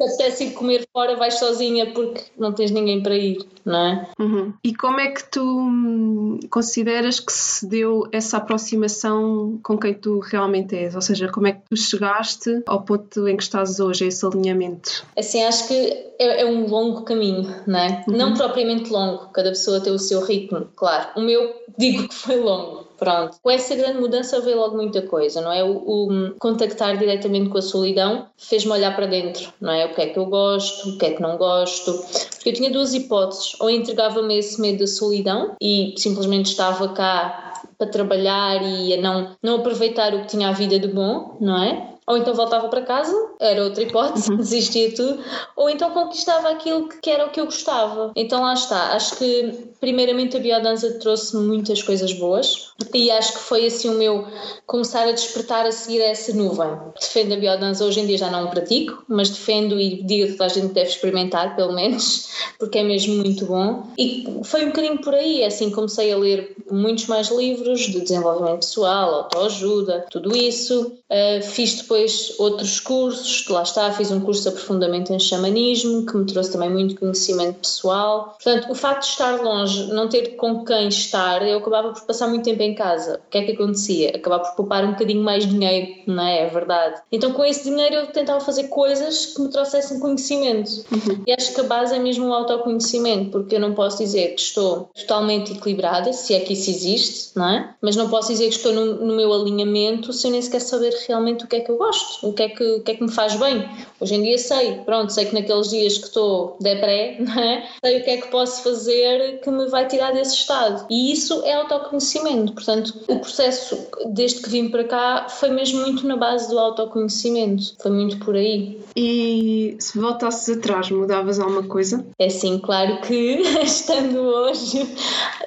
te 0.00 0.04
apetece 0.04 0.44
ir 0.44 0.50
comer 0.52 0.88
fora, 0.92 1.16
vais 1.16 1.38
sozinha 1.38 1.92
porque 1.92 2.22
não 2.38 2.52
tens 2.52 2.70
ninguém 2.70 3.02
para 3.02 3.14
ir, 3.14 3.44
não 3.64 3.78
é? 3.78 4.08
Uhum. 4.18 4.54
E 4.64 4.74
como 4.74 4.98
é 4.98 5.08
que 5.08 5.30
tu 5.30 5.42
hum, 5.42 6.40
consideras 6.48 7.20
que 7.20 7.32
se 7.32 7.66
deu 7.66 8.08
essa 8.10 8.38
aproximação 8.38 9.60
com 9.62 9.76
quem 9.78 9.92
tu 9.92 10.18
realmente 10.20 10.74
és? 10.74 10.94
Ou 10.94 11.02
seja, 11.02 11.28
como 11.28 11.48
é 11.48 11.52
que 11.52 11.60
tu 11.68 11.76
chegaste 11.76 12.62
ao 12.66 12.82
ponto 12.82 13.28
em 13.28 13.36
que 13.36 13.42
estás 13.42 13.78
hoje, 13.78 14.06
esse 14.06 14.24
alinhamento? 14.24 15.04
Assim, 15.16 15.42
acho 15.42 15.68
que 15.68 15.74
é, 16.18 16.42
é 16.42 16.46
um 16.46 16.66
longo 16.66 17.02
caminho, 17.02 17.54
não 17.66 17.78
é? 17.78 18.04
Uhum. 18.08 18.16
Não 18.16 18.34
propriamente 18.34 18.90
longo, 18.90 19.28
cada 19.32 19.50
pessoa 19.50 19.80
tem 19.80 19.92
o 19.92 19.98
seu 19.98 20.24
ritmo, 20.24 20.66
claro. 20.74 21.08
O 21.16 21.20
meu, 21.20 21.54
digo 21.76 22.08
que 22.08 22.14
foi 22.14 22.36
longo 22.36 22.89
Pronto. 23.00 23.38
Com 23.42 23.50
essa 23.50 23.74
grande 23.74 23.98
mudança 23.98 24.40
veio 24.42 24.58
logo 24.58 24.76
muita 24.76 25.00
coisa, 25.00 25.40
não 25.40 25.50
é? 25.50 25.64
O, 25.64 25.70
o 25.70 26.34
contactar 26.38 26.98
diretamente 26.98 27.48
com 27.48 27.56
a 27.56 27.62
solidão 27.62 28.26
fez-me 28.36 28.72
olhar 28.72 28.94
para 28.94 29.06
dentro, 29.06 29.50
não 29.58 29.72
é? 29.72 29.86
O 29.86 29.94
que 29.94 30.02
é 30.02 30.06
que 30.08 30.18
eu 30.18 30.26
gosto, 30.26 30.90
o 30.90 30.98
que 30.98 31.06
é 31.06 31.10
que 31.12 31.22
não 31.22 31.38
gosto. 31.38 31.94
Porque 32.34 32.50
eu 32.50 32.52
tinha 32.52 32.70
duas 32.70 32.92
hipóteses. 32.92 33.56
Ou 33.58 33.70
entregava-me 33.70 34.36
esse 34.38 34.60
medo 34.60 34.80
da 34.80 34.86
solidão 34.86 35.56
e 35.58 35.94
simplesmente 35.96 36.50
estava 36.50 36.88
cá 36.90 37.62
para 37.78 37.88
trabalhar 37.88 38.62
e 38.62 38.92
a 38.92 39.00
não, 39.00 39.34
não 39.42 39.56
aproveitar 39.56 40.14
o 40.14 40.20
que 40.20 40.26
tinha 40.26 40.50
a 40.50 40.52
vida 40.52 40.78
de 40.78 40.88
bom, 40.88 41.38
não 41.40 41.62
é? 41.62 41.90
ou 42.10 42.16
então 42.16 42.34
voltava 42.34 42.68
para 42.68 42.82
casa, 42.82 43.14
era 43.38 43.62
outra 43.62 43.84
hipótese, 43.84 44.32
uhum. 44.32 44.38
desistia 44.38 44.92
tudo, 44.92 45.22
ou 45.54 45.70
então 45.70 45.92
conquistava 45.92 46.50
aquilo 46.50 46.88
que 46.88 47.08
era 47.08 47.24
o 47.24 47.30
que 47.30 47.40
eu 47.40 47.44
gostava. 47.44 48.10
Então 48.16 48.42
lá 48.42 48.52
está, 48.52 48.94
acho 48.94 49.16
que 49.16 49.70
primeiramente 49.80 50.36
a 50.36 50.40
biodança 50.40 50.98
trouxe-me 50.98 51.46
muitas 51.46 51.82
coisas 51.84 52.12
boas 52.12 52.69
e 52.94 53.10
acho 53.10 53.34
que 53.34 53.40
foi 53.40 53.66
assim 53.66 53.88
o 53.88 53.94
meu 53.94 54.26
começar 54.66 55.08
a 55.08 55.12
despertar 55.12 55.66
a 55.66 55.72
seguir 55.72 56.00
essa 56.00 56.32
nuvem. 56.32 56.70
Defendo 56.98 57.34
a 57.34 57.36
biodança, 57.36 57.84
hoje 57.84 58.00
em 58.00 58.06
dia 58.06 58.18
já 58.18 58.30
não 58.30 58.48
pratico, 58.48 59.02
mas 59.08 59.30
defendo 59.30 59.80
e 59.80 60.02
digo 60.02 60.28
que 60.28 60.32
toda 60.32 60.46
a 60.46 60.48
gente 60.48 60.72
deve 60.72 60.90
experimentar, 60.90 61.56
pelo 61.56 61.72
menos, 61.72 62.28
porque 62.58 62.78
é 62.78 62.82
mesmo 62.82 63.14
muito 63.14 63.46
bom. 63.46 63.88
E 63.98 64.40
foi 64.44 64.64
um 64.64 64.68
bocadinho 64.68 64.98
por 65.00 65.14
aí, 65.14 65.44
assim 65.44 65.70
comecei 65.70 66.12
a 66.12 66.16
ler 66.16 66.56
muitos 66.70 67.06
mais 67.06 67.30
livros 67.30 67.80
de 67.80 68.00
desenvolvimento 68.00 68.60
pessoal, 68.60 69.14
autoajuda, 69.14 70.06
tudo 70.10 70.36
isso. 70.36 70.92
Uh, 71.10 71.42
fiz 71.42 71.74
depois 71.74 72.34
outros 72.38 72.78
cursos, 72.78 73.48
lá 73.48 73.62
está, 73.62 73.90
fiz 73.92 74.10
um 74.10 74.20
curso 74.20 74.42
de 74.42 74.48
aprofundamento 74.48 75.12
em 75.12 75.18
xamanismo, 75.18 76.06
que 76.06 76.16
me 76.16 76.26
trouxe 76.26 76.52
também 76.52 76.70
muito 76.70 76.94
conhecimento 76.94 77.58
pessoal. 77.60 78.36
Portanto, 78.42 78.70
o 78.70 78.74
facto 78.74 79.02
de 79.02 79.08
estar 79.08 79.42
longe, 79.42 79.92
não 79.92 80.08
ter 80.08 80.36
com 80.36 80.64
quem 80.64 80.88
estar, 80.88 81.46
eu 81.46 81.58
acabava 81.58 81.92
por 81.92 82.02
passar 82.02 82.28
muito 82.28 82.44
tempo 82.44 82.62
em 82.62 82.69
casa. 82.74 83.20
O 83.26 83.30
que 83.30 83.38
é 83.38 83.44
que 83.44 83.52
acontecia? 83.52 84.10
Acabava 84.14 84.44
por 84.44 84.56
poupar 84.56 84.84
um 84.84 84.92
bocadinho 84.92 85.22
mais 85.22 85.46
dinheiro, 85.46 86.02
não 86.06 86.22
é? 86.22 86.42
É 86.42 86.46
verdade. 86.46 87.00
Então, 87.10 87.32
com 87.32 87.44
esse 87.44 87.64
dinheiro, 87.64 87.94
eu 87.96 88.06
tentava 88.08 88.40
fazer 88.40 88.68
coisas 88.68 89.26
que 89.26 89.42
me 89.42 89.50
trouxessem 89.50 90.00
conhecimento. 90.00 90.84
Uhum. 90.90 91.22
E 91.26 91.32
acho 91.32 91.54
que 91.54 91.60
a 91.60 91.64
base 91.64 91.94
é 91.94 91.98
mesmo 91.98 92.26
o 92.28 92.34
autoconhecimento, 92.34 93.30
porque 93.30 93.56
eu 93.56 93.60
não 93.60 93.74
posso 93.74 93.98
dizer 93.98 94.34
que 94.34 94.40
estou 94.40 94.90
totalmente 94.94 95.52
equilibrada, 95.52 96.12
se 96.12 96.34
é 96.34 96.40
que 96.40 96.52
isso 96.52 96.70
existe, 96.70 97.36
não 97.36 97.48
é? 97.48 97.74
Mas 97.80 97.96
não 97.96 98.08
posso 98.08 98.28
dizer 98.28 98.48
que 98.48 98.54
estou 98.54 98.72
no, 98.72 99.06
no 99.06 99.16
meu 99.16 99.32
alinhamento 99.32 100.12
se 100.12 100.26
eu 100.26 100.30
nem 100.30 100.42
sequer 100.42 100.60
saber 100.60 100.94
realmente 101.06 101.44
o 101.44 101.48
que 101.48 101.56
é 101.56 101.60
que 101.60 101.70
eu 101.70 101.76
gosto, 101.76 102.26
o 102.26 102.32
que 102.32 102.42
é 102.42 102.48
que, 102.48 102.64
o 102.64 102.82
que, 102.82 102.92
é 102.92 102.94
que 102.94 103.02
me 103.02 103.10
faz 103.10 103.34
bem. 103.36 103.68
Hoje 104.00 104.14
em 104.14 104.22
dia 104.22 104.38
sei, 104.38 104.76
pronto, 104.84 105.12
sei 105.12 105.26
que 105.26 105.34
naqueles 105.34 105.70
dias 105.70 105.98
que 105.98 106.06
estou 106.06 106.56
depré, 106.60 107.16
não 107.20 107.40
é? 107.40 107.68
sei 107.84 108.00
o 108.00 108.04
que 108.04 108.10
é 108.10 108.16
que 108.18 108.28
posso 108.28 108.62
fazer 108.62 109.40
que 109.40 109.50
me 109.50 109.68
vai 109.68 109.86
tirar 109.86 110.12
desse 110.12 110.34
estado. 110.34 110.86
E 110.90 111.12
isso 111.12 111.42
é 111.44 111.54
autoconhecimento. 111.54 112.54
Portanto, 112.60 112.94
o 113.08 113.18
processo, 113.18 113.88
desde 114.12 114.42
que 114.42 114.50
vim 114.50 114.68
para 114.68 114.84
cá, 114.84 115.26
foi 115.30 115.48
mesmo 115.48 115.80
muito 115.80 116.06
na 116.06 116.16
base 116.16 116.50
do 116.50 116.58
autoconhecimento. 116.58 117.74
Foi 117.80 117.90
muito 117.90 118.18
por 118.18 118.36
aí. 118.36 118.78
E 118.94 119.76
se 119.78 119.98
voltasses 119.98 120.58
atrás, 120.58 120.90
mudavas 120.90 121.40
alguma 121.40 121.62
coisa? 121.62 122.04
É 122.18 122.28
sim, 122.28 122.58
claro 122.58 123.00
que 123.00 123.40
estando 123.64 124.18
hoje, 124.18 124.86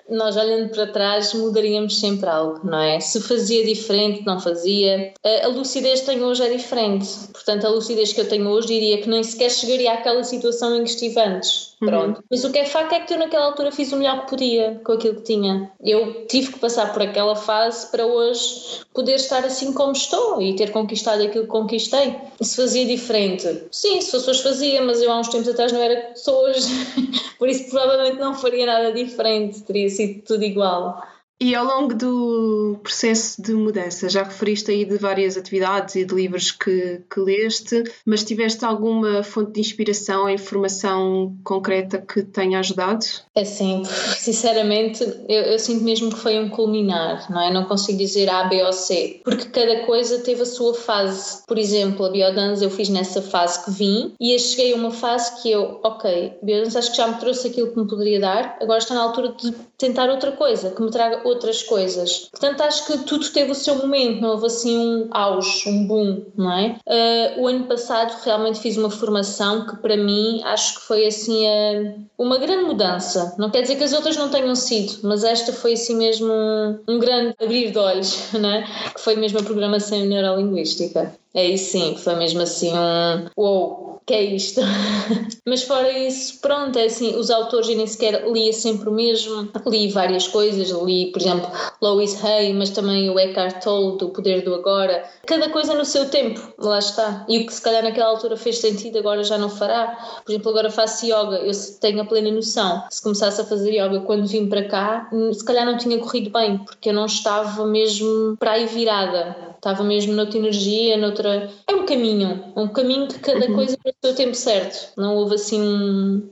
nós 0.10 0.36
olhando 0.36 0.70
para 0.70 0.88
trás, 0.88 1.34
mudaríamos 1.36 2.00
sempre 2.00 2.28
algo, 2.28 2.62
não 2.64 2.80
é? 2.80 3.00
Se 3.00 3.22
fazia 3.22 3.64
diferente, 3.64 4.26
não 4.26 4.40
fazia. 4.40 5.14
A 5.44 5.48
lucidez 5.48 6.00
que 6.00 6.08
tenho 6.08 6.26
hoje 6.26 6.44
é 6.44 6.50
diferente. 6.50 7.08
Portanto, 7.32 7.68
a 7.68 7.70
lucidez 7.70 8.12
que 8.12 8.22
eu 8.22 8.28
tenho 8.28 8.48
hoje 8.48 8.68
diria 8.68 9.02
que 9.02 9.10
nem 9.10 9.22
sequer 9.22 9.52
chegaria 9.52 9.94
àquela 9.94 10.24
situação 10.24 10.76
em 10.76 10.84
que 10.84 10.90
estive 10.90 11.20
antes. 11.20 11.73
Uhum. 11.84 11.90
Pronto. 11.90 12.18
Uhum. 12.18 12.24
Mas 12.32 12.44
o 12.44 12.52
que 12.52 12.60
é 12.60 12.66
facto 12.66 12.94
é 12.94 13.00
que 13.02 13.14
eu 13.14 13.20
naquela 13.20 13.46
altura 13.46 13.72
fiz 13.72 13.92
o 13.92 13.98
melhor 13.98 14.22
que 14.22 14.30
podia 14.30 14.82
com 14.84 14.94
aquilo 14.94 15.16
que 15.16 15.24
tinha. 15.24 15.72
Eu 15.82 16.26
tive 16.28 16.54
que 16.54 16.60
passar 16.60 16.94
por 16.94 17.02
aquela 17.02 17.36
fase 17.36 17.90
para 17.92 18.06
hoje 18.06 18.82
poder 18.94 19.16
estar 19.16 19.44
assim 19.46 19.74
como 19.74 19.92
estou 19.92 20.42
e 20.42 20.56
ter 20.56 20.72
conquistado 20.72 21.22
aquilo 21.22 21.44
que 21.44 21.50
conquistei. 21.50 22.16
Se 22.42 22.56
fazia 22.56 22.86
diferente, 22.86 23.66
sim, 23.72 24.00
se 24.02 24.12
fosse 24.12 24.30
hoje 24.30 24.44
fazia, 24.44 24.82
mas 24.82 25.02
eu 25.02 25.12
há 25.12 25.20
uns 25.20 25.28
tempos 25.28 25.48
atrás 25.48 25.72
não 25.72 25.82
era 25.82 26.16
sou 26.16 26.44
hoje, 26.44 26.68
por 27.38 27.50
isso 27.50 27.70
provavelmente 27.70 28.18
não 28.18 28.34
faria 28.34 28.66
nada 28.66 28.92
diferente, 28.92 29.62
teria 29.62 29.90
sido 29.90 30.22
tudo 30.24 30.44
igual. 30.44 31.02
E 31.40 31.56
ao 31.56 31.66
longo 31.66 31.94
do 31.94 32.80
processo 32.82 33.42
de 33.42 33.54
mudança, 33.54 34.08
já 34.08 34.24
referiste 34.24 34.72
aí 34.72 34.86
de 34.86 34.98
várias 34.98 35.36
atividades 35.36 35.96
e 35.96 36.06
de 36.06 36.14
livros 36.14 36.52
que, 36.52 37.02
que 37.12 37.20
leste, 37.20 37.84
mas 38.06 38.24
tiveste 38.24 38.64
alguma 38.64 39.24
fonte 39.24 39.54
de 39.54 39.60
inspiração, 39.60 40.30
informação 40.30 41.36
concreta 41.44 41.98
que 41.98 42.24
tenha 42.24 42.60
ajudado? 42.60 43.06
É 43.36 43.44
sim, 43.44 43.84
sinceramente, 43.86 45.04
eu, 45.28 45.42
eu, 45.44 45.60
sinto 45.60 45.84
mesmo 45.84 46.12
que 46.12 46.20
foi 46.20 46.40
um 46.40 46.50
culminar, 46.50 47.30
não 47.30 47.42
é? 47.42 47.52
Não 47.52 47.66
consigo 47.66 47.98
dizer 47.98 48.30
A, 48.30 48.46
B 48.46 48.64
ou 48.64 48.72
C, 48.72 49.20
porque 49.24 49.46
cada 49.46 49.86
coisa 49.86 50.20
teve 50.20 50.44
a 50.44 50.46
sua 50.46 50.74
fase. 50.74 51.44
Por 51.48 51.58
exemplo, 51.58 52.06
a 52.06 52.10
biodança 52.10 52.64
eu 52.64 52.70
fiz 52.70 52.90
nessa 52.90 53.22
fase 53.22 53.66
que 53.66 53.72
vim 53.72 54.14
e 54.20 54.38
cheguei 54.40 54.74
a 54.74 54.76
uma 54.76 54.92
fase 54.92 55.42
que 55.42 55.52
eu, 55.52 55.80
ok, 55.84 56.34
biodança 56.42 56.80
acho 56.80 56.92
que 56.92 56.98
já 56.98 57.08
me 57.08 57.20
trouxe 57.20 57.48
aquilo 57.48 57.72
que 57.72 57.80
me 57.80 57.88
poderia 57.88 58.20
dar, 58.20 58.58
agora 58.62 58.78
está 58.78 58.94
na 58.94 59.02
altura 59.02 59.34
de 59.34 59.52
tentar 59.78 60.10
outra 60.10 60.32
coisa, 60.32 60.72
que 60.72 60.82
me 60.82 60.90
traga 60.90 61.23
outras 61.24 61.64
coisas. 61.64 62.28
Portanto, 62.32 62.62
acho 62.62 62.86
que 62.88 62.98
tudo 63.00 63.30
teve 63.30 63.52
o 63.52 63.56
seu 63.56 63.76
momento, 63.76 64.22
não 64.22 64.30
houve 64.30 64.48
assim 64.48 64.78
um 64.78 65.08
auge, 65.12 65.70
um 65.70 65.86
boom, 65.86 66.26
não 66.36 66.52
é? 66.52 66.76
Uh, 66.88 67.42
o 67.42 67.48
ano 67.48 67.66
passado 67.66 68.14
realmente 68.24 68.60
fiz 68.60 68.78
uma 68.78 68.90
formação 68.90 69.66
que 69.66 69.78
para 69.78 69.98
mim 69.98 70.42
acho 70.44 70.76
que 70.76 70.82
foi 70.88 71.06
assim 71.06 71.46
uh, 71.46 72.00
uma 72.18 72.38
grande 72.38 72.66
mudança. 72.66 73.36
Não 73.38 73.50
quer 73.50 73.62
dizer 73.62 73.76
que 73.76 73.84
as 73.84 73.94
outras 73.94 74.18
não 74.18 74.30
tenham 74.30 74.56
sido, 74.56 75.00
mas 75.04 75.24
esta 75.24 75.52
foi 75.54 75.74
assim 75.74 75.96
mesmo 75.96 76.32
um, 76.32 76.80
um 76.88 77.00
grande 77.00 77.36
abrir 77.42 77.72
de 77.72 77.78
olhos, 77.78 78.32
não 78.34 78.50
é? 78.50 78.64
Que 78.94 79.02
foi 79.02 79.16
mesmo 79.16 79.40
a 79.40 79.44
programação 79.44 80.00
neurolinguística. 80.00 81.14
Isso 81.34 81.72
sim, 81.72 81.96
foi 81.98 82.16
mesmo 82.16 82.42
assim 82.42 82.72
um 82.72 83.26
uou, 83.36 83.93
que 84.06 84.14
é 84.14 84.24
isto. 84.24 84.62
Mas 85.46 85.64
fora 85.64 85.92
isso, 85.92 86.40
pronto, 86.42 86.78
é 86.78 86.86
assim, 86.86 87.16
os 87.16 87.30
autores 87.30 87.70
eu 87.70 87.78
nem 87.78 87.88
sequer 87.88 88.28
lia 88.30 88.54
sempre 88.54 88.90
o 88.90 88.92
mesmo, 88.92 89.50
li 89.68 89.90
várias 89.90 90.28
coisas, 90.28 90.70
li, 90.70 91.12
por 91.12 91.22
exemplo, 91.22 91.50
Louis 91.82 92.24
Hay, 92.24 92.54
mas 92.54 92.70
também 92.70 93.10
o 93.10 93.20
Eckhart 93.20 93.62
Tolle, 93.64 93.98
do 93.98 94.10
Poder 94.10 94.42
do 94.42 94.56
Agora, 94.56 95.04
cada 95.26 95.50
coisa 95.50 95.74
no 95.74 95.86
seu 95.86 96.10
tempo, 96.10 96.42
lá 96.58 96.80
está. 96.80 97.26
E 97.28 97.40
o 97.40 97.46
que 97.46 97.54
se 97.54 97.62
calhar 97.62 97.84
naquela 97.84 98.10
altura 98.10 98.38
fez 98.38 98.60
sentido, 98.60 98.98
agora 98.98 99.24
já 99.24 99.38
não 99.38 99.50
fará. 99.50 100.22
Por 100.24 100.32
exemplo, 100.32 100.50
agora 100.50 100.70
faço 100.72 101.06
yoga, 101.06 101.38
eu 101.38 101.52
tenho 101.80 102.02
a 102.02 102.06
plena 102.06 102.32
noção, 102.32 102.84
se 102.90 103.02
começasse 103.02 103.42
a 103.42 103.46
fazer 103.46 103.72
yoga 103.72 104.02
quando 104.02 104.28
vim 104.28 104.48
para 104.48 104.68
cá, 104.68 105.10
se 105.34 105.44
calhar 105.44 105.66
não 105.66 105.78
tinha 105.78 105.98
corrido 106.00 106.30
bem, 106.30 106.58
porque 106.60 106.90
eu 106.90 106.94
não 106.94 107.06
estava 107.06 107.66
mesmo 107.66 108.38
para 108.38 108.54
aí 108.54 108.66
virada 108.66 109.53
estava 109.64 109.82
mesmo 109.82 110.14
noutra 110.14 110.38
energia, 110.38 110.98
noutra. 110.98 111.50
É 111.66 111.74
um 111.74 111.86
caminho, 111.86 112.52
um 112.56 112.68
caminho 112.68 113.08
que 113.08 113.20
cada 113.20 113.48
uhum. 113.48 113.56
coisa 113.56 113.78
tem 113.82 113.94
o 113.94 114.08
seu 114.08 114.16
tempo 114.16 114.36
certo. 114.36 114.92
Não 114.98 115.16
houve 115.16 115.36
assim 115.36 115.62
um. 115.62 116.30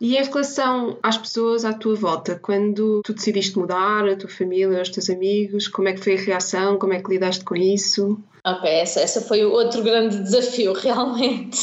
e 0.00 0.16
em 0.16 0.24
relação 0.24 0.98
às 1.00 1.16
pessoas 1.16 1.64
à 1.64 1.72
tua 1.72 1.94
volta, 1.94 2.38
quando 2.42 3.00
tu 3.04 3.14
decidiste 3.14 3.56
mudar, 3.56 4.08
a 4.08 4.16
tua 4.16 4.28
família, 4.28 4.82
os 4.82 4.90
teus 4.90 5.08
amigos, 5.08 5.68
como 5.68 5.88
é 5.88 5.92
que 5.92 6.02
foi 6.02 6.16
a 6.16 6.20
reação? 6.20 6.78
Como 6.78 6.92
é 6.92 7.00
que 7.00 7.10
lidaste 7.10 7.44
com 7.44 7.54
isso? 7.54 8.18
Ok, 8.44 8.68
essa, 8.68 8.98
essa 8.98 9.20
foi 9.20 9.44
outro 9.44 9.84
grande 9.84 10.18
desafio, 10.18 10.72
realmente, 10.74 11.60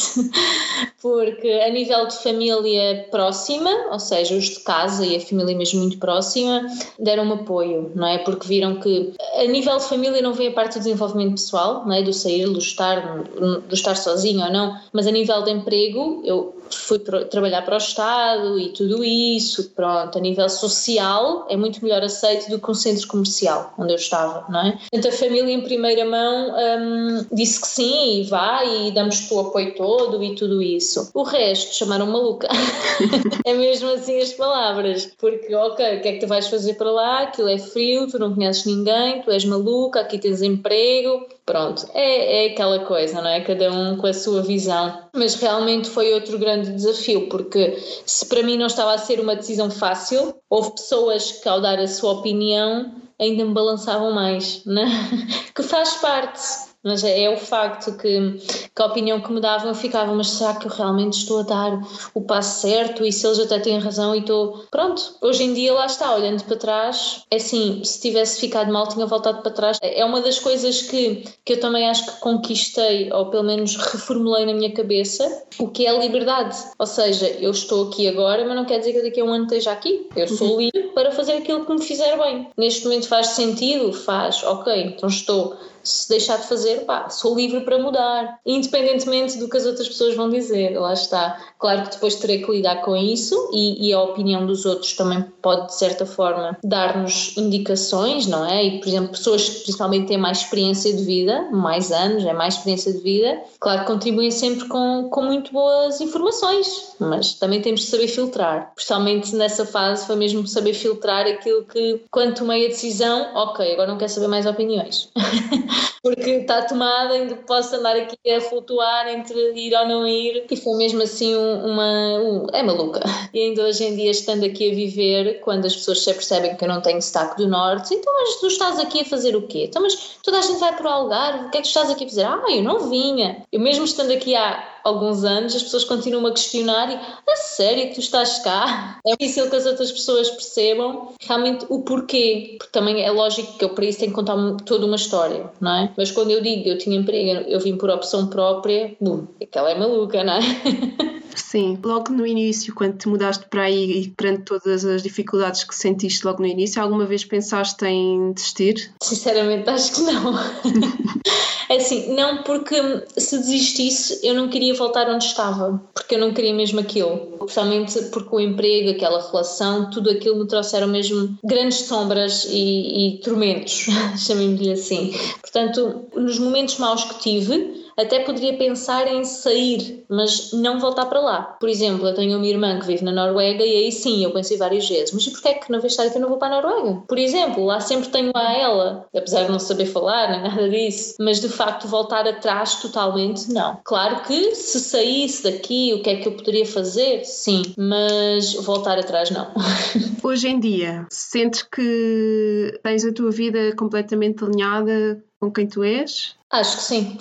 porque 1.00 1.48
a 1.48 1.70
nível 1.70 2.06
de 2.06 2.16
família 2.16 3.06
próxima, 3.10 3.70
ou 3.90 3.98
seja, 3.98 4.36
os 4.36 4.44
de 4.44 4.60
casa 4.60 5.04
e 5.04 5.16
a 5.16 5.20
família 5.20 5.56
mesmo 5.56 5.80
muito 5.80 5.98
próxima, 5.98 6.66
deram-me 6.98 7.32
apoio, 7.32 7.90
não 7.94 8.06
é? 8.06 8.18
Porque 8.18 8.46
viram 8.46 8.76
que 8.80 9.12
a 9.34 9.44
nível 9.44 9.76
de 9.78 9.84
família 9.84 10.20
não 10.20 10.34
vem 10.34 10.48
a 10.48 10.52
parte 10.52 10.74
do 10.74 10.82
desenvolvimento 10.82 11.32
pessoal, 11.32 11.84
não 11.86 11.94
é? 11.94 12.02
Do 12.02 12.12
sair, 12.12 12.44
do 12.46 12.58
estar, 12.58 13.22
do 13.24 13.74
estar 13.74 13.96
sozinho 13.96 14.44
ou 14.44 14.52
não, 14.52 14.78
mas 14.92 15.06
a 15.06 15.10
nível 15.10 15.42
de 15.42 15.50
emprego, 15.50 16.22
eu 16.24 16.54
fui 16.70 16.98
trabalhar 16.98 17.62
para 17.62 17.74
o 17.74 17.78
Estado 17.78 18.58
e 18.58 18.68
tudo 18.70 19.04
isso, 19.04 19.70
pronto, 19.70 20.16
a 20.16 20.20
nível 20.20 20.48
social 20.48 21.46
é 21.48 21.56
muito 21.56 21.82
melhor 21.82 22.02
aceito 22.02 22.48
do 22.48 22.58
que 22.58 22.70
um 22.70 22.74
centro 22.74 23.06
comercial 23.08 23.74
onde 23.78 23.92
eu 23.92 23.96
estava, 23.96 24.44
não 24.48 24.60
é? 24.60 24.78
Portanto, 24.90 25.08
a 25.08 25.16
família 25.16 25.52
em 25.52 25.60
primeira 25.62 26.04
mão 26.04 26.54
hum, 26.54 27.26
disse 27.32 27.60
que 27.60 27.66
sim 27.66 28.20
e 28.20 28.24
vai 28.24 28.88
e 28.88 28.92
damos-te 28.92 29.32
o 29.32 29.40
apoio 29.40 29.74
todo 29.74 30.22
e 30.22 30.34
tudo 30.34 30.62
isso. 30.62 30.89
O 31.14 31.22
resto 31.22 31.74
chamaram 31.74 32.06
maluca. 32.06 32.48
é 33.44 33.54
mesmo 33.54 33.90
assim 33.90 34.20
as 34.20 34.32
palavras, 34.32 35.06
porque 35.18 35.54
ok, 35.54 35.96
o 35.96 36.00
que 36.00 36.08
é 36.08 36.12
que 36.12 36.20
tu 36.20 36.26
vais 36.26 36.48
fazer 36.48 36.74
para 36.74 36.90
lá? 36.90 37.20
Aquilo 37.22 37.48
é 37.48 37.58
frio, 37.58 38.08
tu 38.08 38.18
não 38.18 38.34
conheces 38.34 38.64
ninguém, 38.64 39.22
tu 39.22 39.30
és 39.30 39.44
maluca, 39.44 40.00
aqui 40.00 40.18
tens 40.18 40.42
emprego, 40.42 41.26
Pronto, 41.50 41.84
é, 41.94 42.44
é 42.44 42.52
aquela 42.52 42.78
coisa, 42.84 43.20
não 43.20 43.28
é? 43.28 43.40
Cada 43.40 43.72
um 43.72 43.96
com 43.96 44.06
a 44.06 44.14
sua 44.14 44.40
visão. 44.40 45.02
Mas 45.12 45.34
realmente 45.34 45.90
foi 45.90 46.14
outro 46.14 46.38
grande 46.38 46.70
desafio, 46.70 47.28
porque 47.28 47.76
se 48.06 48.24
para 48.26 48.44
mim 48.44 48.56
não 48.56 48.68
estava 48.68 48.94
a 48.94 48.98
ser 48.98 49.18
uma 49.18 49.34
decisão 49.34 49.68
fácil, 49.68 50.32
houve 50.48 50.70
pessoas 50.70 51.32
que, 51.32 51.48
ao 51.48 51.60
dar 51.60 51.80
a 51.80 51.88
sua 51.88 52.12
opinião, 52.12 52.94
ainda 53.18 53.44
me 53.44 53.52
balançavam 53.52 54.12
mais, 54.12 54.64
né? 54.64 54.86
que 55.52 55.64
faz 55.64 55.94
parte 55.94 56.69
mas 56.82 57.04
é, 57.04 57.24
é 57.24 57.30
o 57.30 57.36
facto 57.36 57.96
que, 57.96 58.38
que 58.74 58.82
a 58.82 58.86
opinião 58.86 59.20
que 59.20 59.32
me 59.32 59.40
davam 59.40 59.68
eu 59.68 59.74
ficava, 59.74 60.14
mas 60.14 60.28
será 60.28 60.54
que 60.54 60.66
eu 60.66 60.70
realmente 60.70 61.14
estou 61.14 61.40
a 61.40 61.42
dar 61.42 61.80
o 62.14 62.22
passo 62.22 62.62
certo 62.62 63.04
e 63.04 63.12
se 63.12 63.26
eles 63.26 63.38
até 63.38 63.58
têm 63.58 63.78
razão 63.78 64.14
e 64.14 64.20
estou. 64.20 64.64
Pronto, 64.70 65.16
hoje 65.20 65.44
em 65.44 65.52
dia 65.52 65.72
lá 65.74 65.86
está, 65.86 66.14
olhando 66.14 66.42
para 66.44 66.56
trás, 66.56 67.24
é 67.30 67.36
assim, 67.36 67.82
se 67.84 68.00
tivesse 68.00 68.40
ficado 68.40 68.72
mal 68.72 68.88
tinha 68.88 69.06
voltado 69.06 69.42
para 69.42 69.50
trás. 69.50 69.78
É 69.82 70.04
uma 70.04 70.20
das 70.20 70.38
coisas 70.38 70.82
que, 70.82 71.24
que 71.44 71.54
eu 71.54 71.60
também 71.60 71.88
acho 71.88 72.06
que 72.06 72.20
conquistei, 72.20 73.12
ou 73.12 73.26
pelo 73.26 73.44
menos 73.44 73.76
reformulei 73.76 74.46
na 74.46 74.54
minha 74.54 74.72
cabeça, 74.72 75.44
o 75.58 75.68
que 75.68 75.86
é 75.86 75.90
a 75.90 75.98
liberdade. 75.98 76.56
Ou 76.78 76.86
seja, 76.86 77.28
eu 77.28 77.50
estou 77.50 77.88
aqui 77.88 78.08
agora, 78.08 78.44
mas 78.46 78.56
não 78.56 78.64
quer 78.64 78.78
dizer 78.78 78.92
que 78.92 79.02
daqui 79.02 79.20
a 79.20 79.24
um 79.24 79.32
ano 79.32 79.44
esteja 79.44 79.72
aqui. 79.72 80.08
Eu 80.16 80.28
sou 80.28 80.52
uhum. 80.52 80.60
livre 80.60 80.90
para 80.94 81.12
fazer 81.12 81.34
aquilo 81.34 81.64
que 81.64 81.72
me 81.72 81.82
fizer 81.82 82.16
bem. 82.18 82.48
Neste 82.56 82.84
momento 82.84 83.08
faz 83.08 83.28
sentido? 83.28 83.92
Faz, 83.92 84.42
ok, 84.42 84.72
então 84.82 85.08
estou 85.08 85.56
se 85.82 86.08
deixar 86.08 86.38
de 86.38 86.46
fazer, 86.46 86.84
pá, 86.84 87.08
sou 87.08 87.34
livre 87.34 87.60
para 87.60 87.78
mudar, 87.78 88.38
independentemente 88.44 89.38
do 89.38 89.48
que 89.48 89.56
as 89.56 89.66
outras 89.66 89.88
pessoas 89.88 90.14
vão 90.14 90.28
dizer, 90.28 90.78
lá 90.78 90.92
está. 90.92 91.38
Claro 91.58 91.82
que 91.84 91.90
depois 91.92 92.16
terei 92.16 92.42
que 92.42 92.50
lidar 92.50 92.82
com 92.82 92.96
isso 92.96 93.50
e, 93.52 93.88
e 93.88 93.92
a 93.92 94.02
opinião 94.02 94.46
dos 94.46 94.64
outros 94.66 94.94
também 94.94 95.24
pode, 95.42 95.68
de 95.68 95.74
certa 95.74 96.06
forma, 96.06 96.58
dar-nos 96.62 97.36
indicações, 97.36 98.26
não 98.26 98.44
é? 98.44 98.64
E, 98.64 98.78
por 98.80 98.88
exemplo, 98.88 99.10
pessoas 99.10 99.48
que 99.48 99.60
principalmente 99.60 100.08
têm 100.08 100.18
mais 100.18 100.38
experiência 100.38 100.92
de 100.92 101.04
vida, 101.04 101.48
mais 101.50 101.90
anos, 101.92 102.24
é 102.24 102.32
mais 102.32 102.54
experiência 102.54 102.92
de 102.92 103.00
vida, 103.00 103.40
claro 103.58 103.80
que 103.80 103.86
contribuem 103.86 104.30
sempre 104.30 104.66
com, 104.68 105.08
com 105.10 105.22
muito 105.22 105.52
boas 105.52 106.00
informações, 106.00 106.94
mas 106.98 107.34
também 107.34 107.60
temos 107.60 107.80
de 107.80 107.86
saber 107.86 108.08
filtrar. 108.08 108.72
Principalmente 108.74 109.34
nessa 109.34 109.64
fase 109.64 110.06
foi 110.06 110.16
mesmo 110.16 110.46
saber 110.46 110.74
filtrar 110.74 111.26
aquilo 111.26 111.64
que, 111.64 112.02
quando 112.10 112.34
tomei 112.34 112.66
a 112.66 112.68
decisão, 112.68 113.34
ok, 113.34 113.72
agora 113.72 113.90
não 113.90 113.98
quero 113.98 114.10
saber 114.10 114.28
mais 114.28 114.46
opiniões. 114.46 115.10
porque 116.02 116.30
está 116.30 116.62
tomada, 116.62 117.14
ainda 117.14 117.36
posso 117.36 117.76
andar 117.76 117.96
aqui 117.96 118.16
a 118.30 118.40
flutuar 118.40 119.08
entre 119.08 119.38
ir 119.54 119.74
ou 119.74 119.86
não 119.86 120.06
ir, 120.06 120.46
e 120.50 120.56
foi 120.56 120.76
mesmo 120.76 121.02
assim 121.02 121.34
uma. 121.34 122.18
Um, 122.18 122.46
é 122.52 122.62
maluca. 122.62 123.00
E 123.32 123.40
ainda 123.40 123.62
hoje 123.62 123.84
em 123.84 123.96
dia, 123.96 124.10
estando 124.10 124.44
aqui 124.44 124.70
a 124.70 124.74
viver, 124.74 125.40
quando 125.40 125.66
as 125.66 125.76
pessoas 125.76 126.02
se 126.02 126.12
percebem 126.12 126.56
que 126.56 126.64
eu 126.64 126.68
não 126.68 126.80
tenho 126.80 127.00
sotaque 127.00 127.36
do 127.36 127.48
norte, 127.48 127.94
então, 127.94 128.12
mas 128.14 128.36
tu 128.36 128.46
estás 128.46 128.78
aqui 128.78 129.00
a 129.00 129.04
fazer 129.04 129.36
o 129.36 129.46
quê? 129.46 129.66
Então, 129.68 129.82
mas 129.82 130.18
toda 130.22 130.38
a 130.38 130.42
gente 130.42 130.58
vai 130.58 130.74
para 130.76 130.86
o 130.86 130.92
Algarve, 130.92 131.46
o 131.46 131.50
que 131.50 131.58
é 131.58 131.60
que 131.60 131.66
tu 131.66 131.68
estás 131.68 131.90
aqui 131.90 132.04
a 132.04 132.08
fazer? 132.08 132.24
Ah, 132.24 132.44
eu 132.48 132.62
não 132.62 132.88
vinha. 132.88 133.44
Eu 133.52 133.60
mesmo 133.60 133.84
estando 133.84 134.12
aqui 134.12 134.34
há 134.34 134.79
alguns 134.84 135.24
anos, 135.24 135.54
as 135.54 135.62
pessoas 135.62 135.84
continuam 135.84 136.26
a 136.26 136.32
questionar 136.32 136.90
e 136.90 136.94
a 136.94 137.36
sério 137.36 137.88
que 137.88 137.94
tu 137.94 138.00
estás 138.00 138.38
cá? 138.40 138.98
É 139.06 139.16
difícil 139.16 139.48
que 139.48 139.56
as 139.56 139.66
outras 139.66 139.90
pessoas 139.92 140.30
percebam 140.30 141.14
realmente 141.20 141.66
o 141.68 141.82
porquê, 141.82 142.56
porque 142.58 142.72
também 142.72 143.02
é 143.02 143.10
lógico 143.10 143.58
que 143.58 143.64
eu 143.64 143.70
para 143.70 143.84
isso 143.84 143.98
tenho 143.98 144.10
que 144.10 144.16
contar 144.16 144.36
toda 144.64 144.86
uma 144.86 144.96
história, 144.96 145.50
não 145.60 145.74
é? 145.74 145.92
Mas 145.96 146.10
quando 146.10 146.30
eu 146.30 146.40
digo 146.40 146.68
eu 146.68 146.78
tinha 146.78 146.98
emprego, 146.98 147.48
eu 147.48 147.60
vim 147.60 147.76
por 147.76 147.90
opção 147.90 148.26
própria, 148.28 148.96
bum, 149.00 149.26
aquela 149.40 149.70
é 149.70 149.78
maluca, 149.78 150.22
não 150.24 150.34
é? 150.34 150.40
Sim, 151.34 151.78
logo 151.82 152.12
no 152.12 152.26
início, 152.26 152.74
quando 152.74 152.96
te 152.96 153.08
mudaste 153.08 153.46
para 153.48 153.62
aí 153.62 154.02
e 154.02 154.08
perante 154.10 154.42
todas 154.42 154.84
as 154.84 155.02
dificuldades 155.02 155.64
que 155.64 155.74
sentiste 155.74 156.24
logo 156.24 156.40
no 156.40 156.46
início, 156.46 156.82
alguma 156.82 157.06
vez 157.06 157.24
pensaste 157.24 157.84
em 157.86 158.32
desistir? 158.32 158.92
Sinceramente, 159.02 159.68
acho 159.68 159.92
que 159.92 160.00
não. 160.02 160.34
é 161.70 161.76
assim, 161.76 162.12
não 162.14 162.42
porque 162.42 162.74
se 163.16 163.38
desistisse 163.38 164.20
eu 164.26 164.34
não 164.34 164.48
queria 164.48 164.74
voltar 164.74 165.08
onde 165.08 165.24
estava, 165.24 165.80
porque 165.94 166.16
eu 166.16 166.18
não 166.18 166.34
queria 166.34 166.52
mesmo 166.52 166.80
aquilo. 166.80 167.38
Principalmente 167.38 168.02
porque 168.06 168.34
o 168.34 168.40
emprego, 168.40 168.90
aquela 168.90 169.24
relação, 169.24 169.88
tudo 169.88 170.10
aquilo 170.10 170.40
me 170.40 170.48
trouxeram 170.48 170.88
mesmo 170.88 171.38
grandes 171.44 171.78
sombras 171.78 172.44
e, 172.50 173.14
e 173.14 173.18
tormentos, 173.18 173.86
chamemos-lhe 174.18 174.72
assim. 174.72 175.14
Portanto, 175.40 176.06
nos 176.14 176.40
momentos 176.40 176.76
maus 176.78 177.04
que 177.04 177.20
tive, 177.20 177.79
até 178.02 178.20
poderia 178.20 178.56
pensar 178.56 179.06
em 179.06 179.24
sair, 179.24 180.04
mas 180.08 180.52
não 180.52 180.80
voltar 180.80 181.06
para 181.06 181.20
lá. 181.20 181.42
Por 181.60 181.68
exemplo, 181.68 182.06
eu 182.06 182.14
tenho 182.14 182.36
uma 182.36 182.46
irmã 182.46 182.78
que 182.78 182.86
vive 182.86 183.04
na 183.04 183.12
Noruega 183.12 183.64
e 183.64 183.84
aí 183.84 183.92
sim, 183.92 184.24
eu 184.24 184.32
pensei 184.32 184.56
várias 184.56 184.88
vezes, 184.88 185.12
mas 185.12 185.26
porquê 185.28 185.48
é 185.48 185.54
que 185.54 185.70
na 185.70 185.78
vez 185.78 185.96
que 185.96 186.02
eu 186.02 186.20
não 186.20 186.28
vou 186.28 186.38
para 186.38 186.56
a 186.56 186.62
Noruega? 186.62 187.02
Por 187.08 187.18
exemplo, 187.18 187.64
lá 187.64 187.80
sempre 187.80 188.08
tenho 188.08 188.32
a 188.34 188.52
ela, 188.52 189.06
apesar 189.14 189.44
de 189.44 189.52
não 189.52 189.58
saber 189.58 189.86
falar 189.86 190.30
nem 190.30 190.42
nada 190.48 190.68
disso, 190.68 191.16
mas 191.20 191.40
de 191.40 191.48
facto 191.48 191.88
voltar 191.88 192.26
atrás 192.26 192.76
totalmente, 192.76 193.52
não. 193.52 193.78
Claro 193.84 194.22
que 194.22 194.54
se 194.54 194.80
saísse 194.80 195.42
daqui, 195.44 195.94
o 195.94 196.02
que 196.02 196.10
é 196.10 196.16
que 196.16 196.28
eu 196.28 196.32
poderia 196.32 196.66
fazer? 196.66 197.24
Sim, 197.24 197.62
mas 197.76 198.54
voltar 198.54 198.98
atrás 198.98 199.30
não. 199.30 199.48
Hoje 200.22 200.48
em 200.48 200.60
dia, 200.60 201.06
sentes 201.10 201.62
que 201.62 202.78
tens 202.82 203.04
a 203.04 203.12
tua 203.12 203.30
vida 203.30 203.74
completamente 203.76 204.44
alinhada 204.44 205.22
com 205.40 205.50
quem 205.50 205.66
tu 205.66 205.82
és? 205.82 206.36
Acho 206.50 206.76
que 206.78 206.82
sim. 206.82 207.18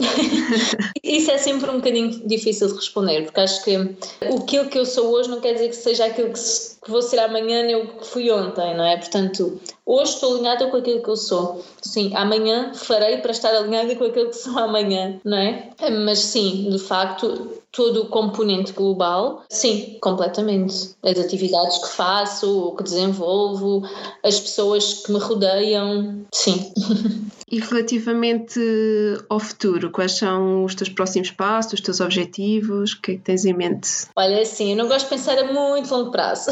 Isso 1.03 1.31
é 1.31 1.37
sempre 1.37 1.69
um 1.69 1.75
bocadinho 1.75 2.27
difícil 2.27 2.67
de 2.67 2.73
responder, 2.73 3.23
porque 3.23 3.39
acho 3.39 3.63
que 3.63 3.75
aquilo 4.21 4.67
que 4.69 4.77
eu 4.77 4.85
sou 4.85 5.11
hoje 5.11 5.29
não 5.29 5.39
quer 5.39 5.53
dizer 5.53 5.69
que 5.69 5.75
seja 5.75 6.05
aquilo 6.05 6.33
que, 6.33 6.39
que 6.39 6.91
vou 6.91 7.01
ser 7.01 7.19
amanhã 7.19 7.61
eu 7.69 7.87
que 7.87 8.07
fui 8.07 8.29
ontem, 8.31 8.75
não 8.75 8.83
é? 8.83 8.97
Portanto, 8.97 9.61
hoje 9.85 10.13
estou 10.13 10.33
alinhada 10.35 10.67
com 10.67 10.77
aquilo 10.77 11.01
que 11.01 11.09
eu 11.09 11.15
sou. 11.15 11.63
Sim, 11.81 12.11
amanhã 12.15 12.73
farei 12.73 13.17
para 13.17 13.31
estar 13.31 13.55
alinhada 13.55 13.95
com 13.95 14.05
aquilo 14.05 14.29
que 14.29 14.35
sou 14.35 14.57
amanhã, 14.57 15.21
não 15.23 15.37
é? 15.37 15.69
Mas 16.03 16.19
sim, 16.19 16.67
de 16.71 16.79
facto, 16.79 17.61
todo 17.71 18.01
o 18.01 18.09
componente 18.09 18.73
global, 18.73 19.43
sim, 19.47 19.97
completamente. 20.01 20.95
As 21.03 21.19
atividades 21.19 21.77
que 21.77 21.89
faço, 21.89 22.69
o 22.69 22.75
que 22.75 22.83
desenvolvo, 22.83 23.83
as 24.23 24.39
pessoas 24.39 25.05
que 25.05 25.11
me 25.11 25.19
rodeiam, 25.19 26.25
sim. 26.33 26.73
E 27.51 27.59
relativamente 27.59 28.59
ao 29.27 29.39
futuro, 29.39 29.89
quais 29.89 30.17
são 30.17 30.63
os 30.63 30.75
teus 30.75 30.89
próximos 30.89 31.31
passos, 31.31 31.73
os 31.73 31.81
teus 31.81 31.99
objetivos, 31.99 32.93
o 32.93 33.01
que 33.01 33.13
é 33.13 33.15
que 33.15 33.21
tens 33.21 33.43
em 33.45 33.53
mente? 33.53 33.89
Olha, 34.15 34.41
assim, 34.41 34.71
eu 34.71 34.77
não 34.77 34.87
gosto 34.87 35.05
de 35.05 35.09
pensar 35.09 35.37
a 35.37 35.51
muito 35.51 35.93
longo 35.93 36.11
prazo. 36.11 36.51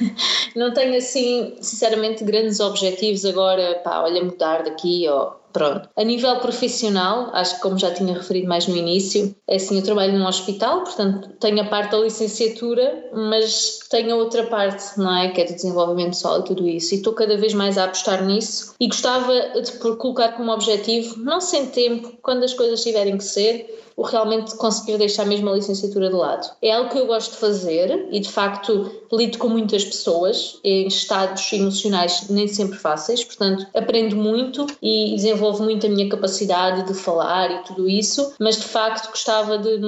não 0.56 0.72
tenho, 0.72 0.96
assim, 0.96 1.56
sinceramente, 1.60 2.24
grandes 2.24 2.60
objetivos 2.60 3.24
agora, 3.24 3.80
pá, 3.84 4.00
olha, 4.00 4.24
mudar 4.24 4.62
daqui 4.62 5.06
ou 5.08 5.37
Pronto. 5.52 5.88
A 5.96 6.04
nível 6.04 6.36
profissional, 6.40 7.30
acho 7.32 7.56
que 7.56 7.62
como 7.62 7.78
já 7.78 7.92
tinha 7.92 8.14
referido 8.14 8.48
mais 8.48 8.66
no 8.66 8.76
início, 8.76 9.34
é 9.46 9.56
assim, 9.56 9.78
eu 9.78 9.82
trabalho 9.82 10.18
num 10.18 10.26
hospital, 10.26 10.84
portanto 10.84 11.30
tenho 11.40 11.60
a 11.60 11.64
parte 11.64 11.92
da 11.92 11.98
licenciatura, 11.98 13.10
mas 13.12 13.80
tenho 13.90 14.14
a 14.14 14.18
outra 14.18 14.44
parte, 14.46 14.98
não 14.98 15.16
é? 15.16 15.28
Que 15.30 15.40
é 15.40 15.44
de 15.44 15.54
desenvolvimento 15.54 16.14
solo 16.14 16.42
e 16.42 16.46
tudo 16.46 16.68
isso. 16.68 16.94
E 16.94 16.98
estou 16.98 17.12
cada 17.12 17.36
vez 17.36 17.54
mais 17.54 17.78
a 17.78 17.84
apostar 17.84 18.24
nisso 18.24 18.74
e 18.78 18.86
gostava 18.86 19.32
de 19.60 19.72
colocar 19.78 20.32
como 20.32 20.52
objetivo, 20.52 21.18
não 21.18 21.40
sem 21.40 21.66
tempo, 21.66 22.12
quando 22.22 22.44
as 22.44 22.54
coisas 22.54 22.82
tiverem 22.82 23.16
que 23.16 23.24
ser, 23.24 23.87
o 23.98 24.02
realmente 24.02 24.54
conseguir 24.54 24.96
deixar 24.96 25.26
mesmo 25.26 25.50
a 25.50 25.54
licenciatura 25.54 26.08
de 26.08 26.14
lado. 26.14 26.48
É 26.62 26.72
algo 26.72 26.88
que 26.88 26.98
eu 26.98 27.06
gosto 27.06 27.32
de 27.32 27.38
fazer 27.38 28.06
e 28.12 28.20
de 28.20 28.28
facto 28.30 28.88
lido 29.12 29.38
com 29.38 29.48
muitas 29.48 29.84
pessoas 29.84 30.60
em 30.62 30.86
estados 30.86 31.52
emocionais 31.52 32.28
nem 32.30 32.46
sempre 32.46 32.78
fáceis, 32.78 33.24
portanto 33.24 33.66
aprendo 33.74 34.14
muito 34.14 34.66
e 34.80 35.16
desenvolvo 35.16 35.64
muito 35.64 35.84
a 35.86 35.90
minha 35.90 36.08
capacidade 36.08 36.86
de 36.86 36.94
falar 36.94 37.50
e 37.50 37.64
tudo 37.64 37.88
isso, 37.88 38.34
mas 38.38 38.56
de 38.56 38.66
facto 38.66 39.10
gostava 39.10 39.58
de 39.58 39.78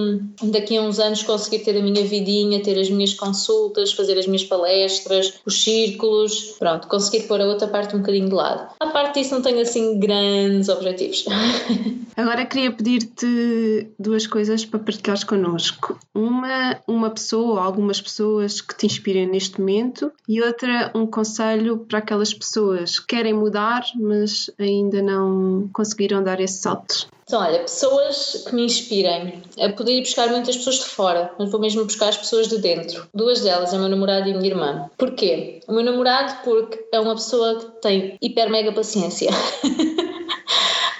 daqui 0.43 0.77
a 0.77 0.83
uns 0.83 0.99
anos 0.99 1.23
conseguir 1.23 1.61
ter 1.61 1.79
a 1.79 1.83
minha 1.83 2.05
vidinha, 2.05 2.61
ter 2.61 2.81
as 2.81 2.91
minhas 2.91 3.15
consultas, 3.15 3.93
fazer 3.93 4.19
as 4.19 4.27
minhas 4.27 4.43
palestras, 4.43 5.35
os 5.47 5.63
círculos, 5.63 6.57
pronto, 6.59 6.89
conseguir 6.89 7.29
pôr 7.29 7.41
a 7.41 7.45
outra 7.45 7.69
parte 7.69 7.95
um 7.95 8.01
bocadinho 8.01 8.29
de 8.29 8.35
lado. 8.35 8.75
A 8.81 8.87
parte 8.87 9.21
disso 9.21 9.35
não 9.35 9.43
tenho 9.43 9.61
assim 9.61 10.01
grandes 10.01 10.69
objetivos. 10.69 11.27
Agora 12.17 12.45
queria 12.45 12.73
pedir-te 12.73 13.89
duas 14.01 14.27
coisas 14.27 14.65
para 14.65 14.81
partilhares 14.81 15.25
connosco. 15.25 15.99
Uma, 16.15 16.81
uma 16.87 17.11
pessoa 17.11 17.63
algumas 17.63 18.01
pessoas 18.01 18.61
que 18.61 18.75
te 18.75 18.87
inspirem 18.87 19.27
neste 19.27 19.61
momento 19.61 20.11
e 20.27 20.43
outra, 20.43 20.91
um 20.95 21.07
conselho 21.07 21.79
para 21.79 21.99
aquelas 21.99 22.33
pessoas 22.33 22.99
que 22.99 23.07
querem 23.09 23.35
mudar, 23.35 23.85
mas 23.97 24.51
ainda 24.59 25.03
não 25.03 25.69
conseguiram 25.73 26.23
dar 26.23 26.41
esse 26.41 26.59
salto. 26.59 27.09
Então, 27.31 27.43
olha, 27.43 27.61
pessoas 27.61 28.45
que 28.45 28.55
me 28.57 28.65
inspirem. 28.65 29.41
Eu 29.57 29.73
poder 29.75 29.93
ir 29.93 30.01
buscar 30.01 30.29
muitas 30.31 30.57
pessoas 30.57 30.81
de 30.81 30.87
fora, 30.87 31.33
mas 31.39 31.49
vou 31.49 31.61
mesmo 31.61 31.85
buscar 31.85 32.09
as 32.09 32.17
pessoas 32.17 32.49
de 32.49 32.59
dentro. 32.59 33.07
Duas 33.15 33.41
delas 33.43 33.73
é 33.73 33.77
o 33.77 33.81
meu 33.81 33.89
namorado 33.89 34.29
e 34.29 34.33
a 34.33 34.37
minha 34.37 34.51
irmã. 34.51 34.91
Porquê? 34.99 35.61
O 35.69 35.73
meu 35.73 35.85
namorado, 35.85 36.43
porque 36.43 36.89
é 36.93 36.99
uma 36.99 37.15
pessoa 37.15 37.57
que 37.61 37.67
tem 37.83 38.17
hiper 38.21 38.51
mega 38.51 38.73
paciência. 38.73 39.31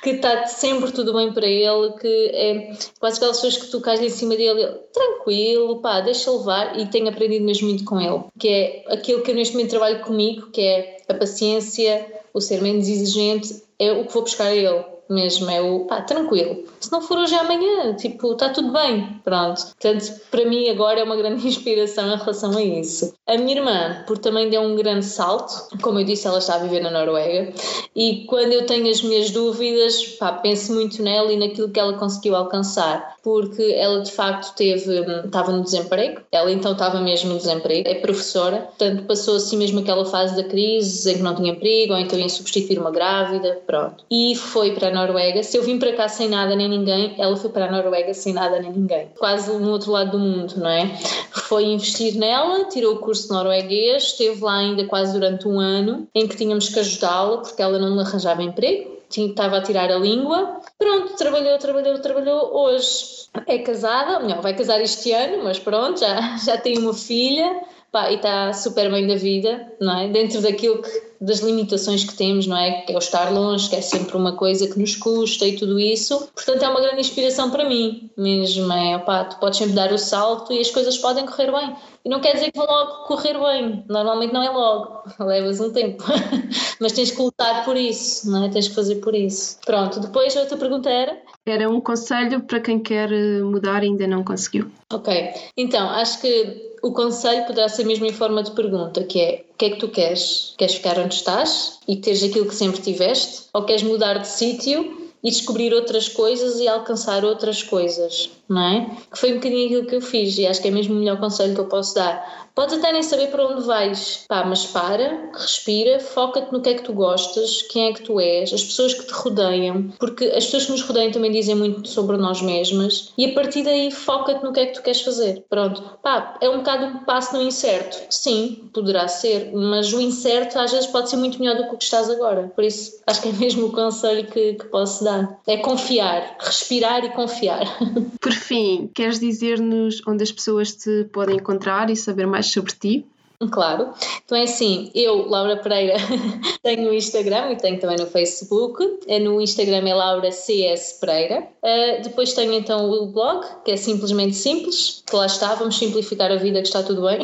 que 0.03 0.11
está 0.11 0.47
sempre 0.47 0.93
tudo 0.93 1.13
bem 1.13 1.33
para 1.33 1.47
ele, 1.47 1.93
que 2.01 2.31
é 2.33 2.73
quase 2.99 3.17
aquelas 3.17 3.37
pessoas 3.37 3.57
que 3.57 3.71
tu 3.71 3.81
cais 3.81 4.01
em 4.01 4.09
cima 4.09 4.37
dele, 4.37 4.67
tranquilo, 4.93 5.81
pá, 5.81 6.01
deixa 6.01 6.31
levar 6.31 6.79
e 6.79 6.87
tenho 6.87 7.09
aprendido 7.09 7.45
mesmo 7.45 7.69
muito 7.69 7.85
com 7.85 8.01
ele, 8.01 8.25
que 8.39 8.49
é 8.49 8.85
aquilo 8.89 9.23
que 9.23 9.31
eu 9.31 9.35
neste 9.35 9.55
momento 9.55 9.71
trabalho 9.71 10.01
comigo, 10.01 10.51
que 10.51 10.63
é 10.63 10.97
a 11.09 11.15
paciência, 11.15 12.07
o 12.33 12.41
ser 12.41 12.63
menos 12.63 12.89
exigente, 12.89 13.63
é 13.79 13.93
o 13.93 14.07
que 14.07 14.13
vou 14.13 14.23
buscar 14.23 14.47
a 14.47 14.55
ele 14.55 14.85
mesmo, 15.13 15.51
é 15.51 15.61
o 15.61 15.81
pá, 15.81 16.03
tranquilo. 16.03 16.65
Se 16.81 16.91
não 16.91 17.01
for 17.01 17.19
hoje 17.19 17.35
é 17.35 17.39
amanhã, 17.39 17.95
tipo, 17.95 18.33
está 18.33 18.49
tudo 18.49 18.73
bem, 18.73 19.21
pronto. 19.25 19.63
Portanto, 19.67 20.21
para 20.31 20.45
mim 20.45 20.69
agora 20.69 21.01
é 21.01 21.05
uma 21.05 21.17
grande 21.17 21.47
inspiração 21.49 22.13
em 22.13 22.17
relação 22.17 22.57
a 22.57 22.63
isso. 22.63 23.15
A 23.27 23.37
minha 23.37 23.57
irmã, 23.57 24.05
por 24.07 24.19
também 24.19 24.49
deu 24.51 24.63
um 24.63 24.77
grande 24.77 25.05
salto, 25.05 25.69
como 25.83 26.01
eu 26.01 26.05
disse, 26.05 26.27
ela 26.27 26.39
está 26.39 26.55
a 26.55 26.59
viver 26.59 26.81
na 26.81 26.91
Noruega, 26.91 27.53
e 27.95 28.25
quando 28.27 28.53
eu 28.53 28.67
tenho 28.67 28.91
as 28.91 29.03
minhas 29.03 29.31
dúvidas, 29.31 30.07
pá, 30.19 30.33
penso 30.33 30.73
muito 30.73 31.03
nela 31.03 31.33
e 31.33 31.37
naquilo 31.37 31.71
que 31.71 31.79
ela 31.79 31.95
conseguiu 31.95 32.37
alcançar, 32.37 33.17
porque 33.23 33.75
ela 33.77 34.01
de 34.01 34.11
facto 34.11 34.55
teve, 34.55 35.01
estava 35.25 35.53
no 35.53 35.63
desemprego, 35.63 36.21
ela 36.33 36.51
então 36.51 36.73
estava 36.73 37.01
mesmo 37.01 37.31
no 37.31 37.39
desemprego, 37.39 37.89
é 37.89 37.95
professora, 37.95 38.59
portanto 38.59 39.05
passou 39.05 39.37
assim 39.37 39.57
mesmo 39.57 39.81
aquela 39.81 40.05
fase 40.05 40.37
da 40.37 40.45
crise 40.45 41.11
em 41.11 41.17
que 41.17 41.23
não 41.23 41.35
tinha 41.35 41.53
emprego, 41.53 41.93
ou 41.93 41.99
então 41.99 42.19
ia 42.19 42.29
substituir 42.29 42.79
uma 42.79 42.91
grávida, 42.91 43.61
pronto. 43.67 44.05
E 44.11 44.35
foi 44.37 44.73
para 44.73 44.89
a 44.89 44.93
Noruega. 45.01 45.43
Se 45.43 45.57
eu 45.57 45.63
vim 45.63 45.79
para 45.79 45.93
cá 45.95 46.09
sem 46.09 46.29
nada 46.29 46.55
nem 46.55 46.69
ninguém, 46.69 47.15
ela 47.19 47.37
foi 47.37 47.51
para 47.51 47.67
a 47.67 47.71
Noruega 47.71 48.13
sem 48.15 48.33
nada 48.33 48.61
nem 48.61 48.73
ninguém. 48.73 49.09
Quase 49.19 49.53
no 49.53 49.71
outro 49.71 49.93
lado 49.93 50.13
do 50.13 50.19
mundo, 50.19 50.55
não 50.57 50.69
é? 50.69 50.87
Foi 51.33 51.65
investir 51.65 52.17
nela, 52.17 52.65
tirou 52.65 52.95
o 52.95 52.99
curso 52.99 53.33
norueguês, 53.33 54.05
esteve 54.05 54.43
lá 54.43 54.59
ainda 54.59 54.85
quase 54.87 55.13
durante 55.13 55.47
um 55.49 55.59
ano, 55.59 56.07
em 56.15 56.27
que 56.27 56.37
tínhamos 56.37 56.69
que 56.69 56.79
ajudá-la 56.79 57.39
porque 57.39 57.63
ela 57.63 57.79
não 57.79 57.99
arranjava 57.99 58.43
emprego, 58.43 58.99
estava 59.11 59.59
a 59.59 59.63
tirar 59.63 59.91
a 59.91 59.99
língua. 59.99 60.61
Pronto, 60.79 61.17
trabalhou, 61.17 61.59
trabalhou, 61.59 61.99
trabalhou. 61.99 62.55
Hoje 62.55 63.29
é 63.47 63.59
casada, 63.59 64.21
não, 64.21 64.41
vai 64.41 64.55
casar 64.55 64.81
este 64.81 65.13
ano, 65.13 65.45
mas 65.45 65.59
pronto, 65.59 66.01
já, 66.01 66.37
já 66.45 66.57
tem 66.57 66.79
uma 66.79 66.95
filha 66.95 67.61
pá, 67.91 68.11
e 68.11 68.17
está 68.17 68.53
super 68.53 68.91
bem 68.91 69.07
da 69.07 69.17
vida, 69.17 69.73
não 69.81 69.99
é? 69.99 70.09
Dentro 70.09 70.41
daquilo 70.41 70.83
que 70.83 71.10
das 71.21 71.41
limitações 71.41 72.03
que 72.03 72.15
temos, 72.15 72.47
não 72.47 72.57
é? 72.57 72.81
Que 72.83 72.93
é 72.93 72.97
o 72.97 72.99
estar 72.99 73.31
longe, 73.31 73.69
que 73.69 73.77
é 73.77 73.83
sempre 73.83 74.17
uma 74.17 74.37
coisa 74.37 74.67
que 74.67 74.79
nos 74.79 74.97
custa 74.97 75.47
e 75.47 75.57
tudo 75.57 75.79
isso. 75.79 76.29
Portanto, 76.35 76.63
é 76.63 76.69
uma 76.69 76.81
grande 76.81 77.01
inspiração 77.01 77.51
para 77.51 77.69
mim 77.69 78.11
mesmo. 78.17 78.73
É, 78.73 78.97
opá, 78.97 79.25
tu 79.25 79.39
podes 79.39 79.59
sempre 79.59 79.75
dar 79.75 79.93
o 79.93 79.99
salto 79.99 80.53
e 80.53 80.61
as 80.61 80.71
coisas 80.71 80.97
podem 80.97 81.27
correr 81.27 81.53
bem. 81.53 81.77
E 82.05 82.09
não 82.09 82.21
quer 82.21 82.33
dizer 82.33 82.51
que 82.51 82.59
vão 82.59 82.67
logo 82.67 83.05
correr 83.05 83.39
bem. 83.39 83.85
Normalmente 83.87 84.33
não 84.33 84.43
é 84.43 84.49
logo. 84.49 85.03
Levas 85.21 85.61
um 85.61 85.71
tempo. 85.71 86.03
Mas 86.81 86.93
tens 86.93 87.11
que 87.11 87.21
lutar 87.21 87.65
por 87.65 87.77
isso, 87.77 88.31
não 88.31 88.45
é? 88.45 88.49
Tens 88.49 88.69
que 88.69 88.75
fazer 88.75 88.97
por 88.97 89.15
isso. 89.15 89.59
Pronto, 89.67 90.01
depois 90.01 90.35
a 90.37 90.41
outra 90.41 90.57
pergunta 90.57 90.89
era? 90.89 91.21
Era 91.47 91.69
um 91.69 91.81
conselho 91.81 92.43
para 92.43 92.61
quem 92.61 92.79
quer 92.79 93.11
mudar 93.43 93.83
e 93.83 93.87
ainda 93.87 94.07
não 94.07 94.23
conseguiu. 94.23 94.71
Ok. 94.93 95.31
Então, 95.57 95.89
acho 95.89 96.21
que 96.21 96.71
o 96.83 96.93
conselho 96.93 97.47
poderá 97.47 97.69
ser 97.69 97.85
mesmo 97.85 98.07
em 98.07 98.13
forma 98.13 98.43
de 98.43 98.51
pergunta, 98.53 99.05
que 99.05 99.21
é 99.21 99.45
o 99.53 99.57
que 99.61 99.65
é 99.67 99.71
que 99.71 99.79
tu 99.79 99.89
queres? 99.89 100.55
Queres 100.57 100.75
ficar 100.75 100.99
onde 100.99 101.15
estás 101.15 101.79
e 101.87 101.97
teres 101.97 102.23
aquilo 102.23 102.47
que 102.47 102.55
sempre 102.55 102.81
tiveste? 102.81 103.43
Ou 103.53 103.65
queres 103.65 103.83
mudar 103.83 104.19
de 104.19 104.29
sítio 104.29 105.11
e 105.23 105.31
descobrir 105.31 105.75
outras 105.75 106.09
coisas 106.09 106.59
e 106.61 106.69
alcançar 106.69 107.25
outras 107.25 107.63
coisas, 107.63 108.31
não 108.51 108.61
é? 108.61 108.91
Que 109.11 109.17
foi 109.17 109.33
um 109.33 109.37
bocadinho 109.37 109.67
aquilo 109.67 109.87
que 109.87 109.95
eu 109.95 110.01
fiz 110.01 110.37
e 110.37 110.47
acho 110.47 110.61
que 110.61 110.69
é 110.69 110.71
mesmo 110.73 110.95
o 110.95 110.99
melhor 110.99 111.21
conselho 111.21 111.55
que 111.55 111.61
eu 111.61 111.67
posso 111.67 111.95
dar. 111.95 112.51
Podes 112.53 112.77
até 112.77 112.93
nem 112.93 113.03
saber 113.03 113.29
para 113.29 113.47
onde 113.47 113.65
vais, 113.65 114.25
pá, 114.29 114.45
mas 114.45 114.67
para, 114.67 115.31
respira, 115.33 116.01
foca-te 116.01 116.53
no 116.53 116.61
que 116.61 116.71
é 116.71 116.75
que 116.75 116.83
tu 116.83 116.93
gostas, 116.93 117.63
quem 117.63 117.87
é 117.87 117.93
que 117.93 118.03
tu 118.03 118.19
és, 118.19 118.53
as 118.53 118.65
pessoas 118.65 118.93
que 118.93 119.07
te 119.07 119.13
rodeiam, 119.13 119.93
porque 120.01 120.25
as 120.25 120.45
pessoas 120.45 120.67
que 120.67 120.73
nos 120.73 120.83
rodeiam 120.83 121.13
também 121.13 121.31
dizem 121.31 121.55
muito 121.55 121.89
sobre 121.89 122.17
nós 122.17 122.43
mesmas 122.43 123.13
e 123.17 123.25
a 123.25 123.35
partir 123.35 123.63
daí 123.63 123.91
foca-te 123.93 124.45
no 124.45 124.53
que 124.53 124.61
é 124.61 124.67
que 124.67 124.75
tu 124.75 124.83
queres 124.83 125.01
fazer. 125.01 125.45
Pronto, 125.49 125.81
pá, 126.03 126.37
é 126.41 126.51
um 126.51 126.59
bocado 126.59 126.87
um 126.87 127.05
passo 127.05 127.37
no 127.37 127.43
incerto. 127.43 127.97
Sim, 128.11 128.69
poderá 128.75 129.07
ser, 129.07 129.53
mas 129.55 129.93
o 129.93 130.01
incerto 130.01 130.59
às 130.59 130.73
vezes 130.73 130.89
pode 130.89 131.09
ser 131.09 131.17
muito 131.17 131.39
melhor 131.39 131.57
do 131.57 131.69
que 131.69 131.75
o 131.77 131.79
que 131.79 131.85
estás 131.85 132.11
agora. 132.11 132.53
Por 132.55 132.65
isso, 132.65 133.01
acho 133.07 133.23
que 133.23 133.29
é 133.29 133.33
mesmo 133.33 133.69
o 133.69 133.73
conselho 133.73 134.27
que, 134.27 134.55
que 134.55 134.65
posso 134.67 135.05
dar. 135.05 135.41
É 135.47 135.57
confiar, 135.59 136.37
respirar 136.41 137.05
e 137.05 137.11
confiar. 137.11 137.65
fim, 138.41 138.91
queres 138.95 139.21
dizer-nos 139.21 140.03
onde 140.07 140.23
as 140.23 140.33
pessoas 140.33 140.75
te 140.75 141.05
podem 141.13 141.37
encontrar 141.37 141.91
e 141.91 141.97
saber 141.97 142.27
mais 142.27 142.47
sobre 142.47 142.73
ti? 142.73 143.07
Claro. 143.49 143.95
Então 144.23 144.37
é 144.37 144.43
assim, 144.43 144.91
eu, 144.95 145.27
Laura 145.27 145.57
Pereira, 145.57 145.97
tenho 146.63 146.83
no 146.83 146.93
Instagram 146.93 147.53
e 147.53 147.57
tenho 147.57 147.81
também 147.81 147.97
no 147.97 148.07
Facebook. 148.07 149.01
É 149.07 149.19
no 149.19 149.41
Instagram 149.41 149.89
é 149.89 149.95
Laura 149.95 150.31
CS 150.31 150.99
Pereira. 151.01 151.49
Uh, 151.63 152.03
depois 152.03 152.35
tenho 152.35 152.53
então 152.53 152.91
o 152.91 153.07
blog, 153.07 153.47
que 153.65 153.71
é 153.71 153.79
simplesmente 153.79 154.35
simples, 154.35 155.03
que 155.07 155.17
lá 155.17 155.25
está, 155.25 155.55
vamos 155.55 155.79
simplificar 155.79 156.31
a 156.31 156.37
vida 156.37 156.61
que 156.61 156.69
está 156.69 156.83
tudo 156.83 157.03
bem. 157.03 157.21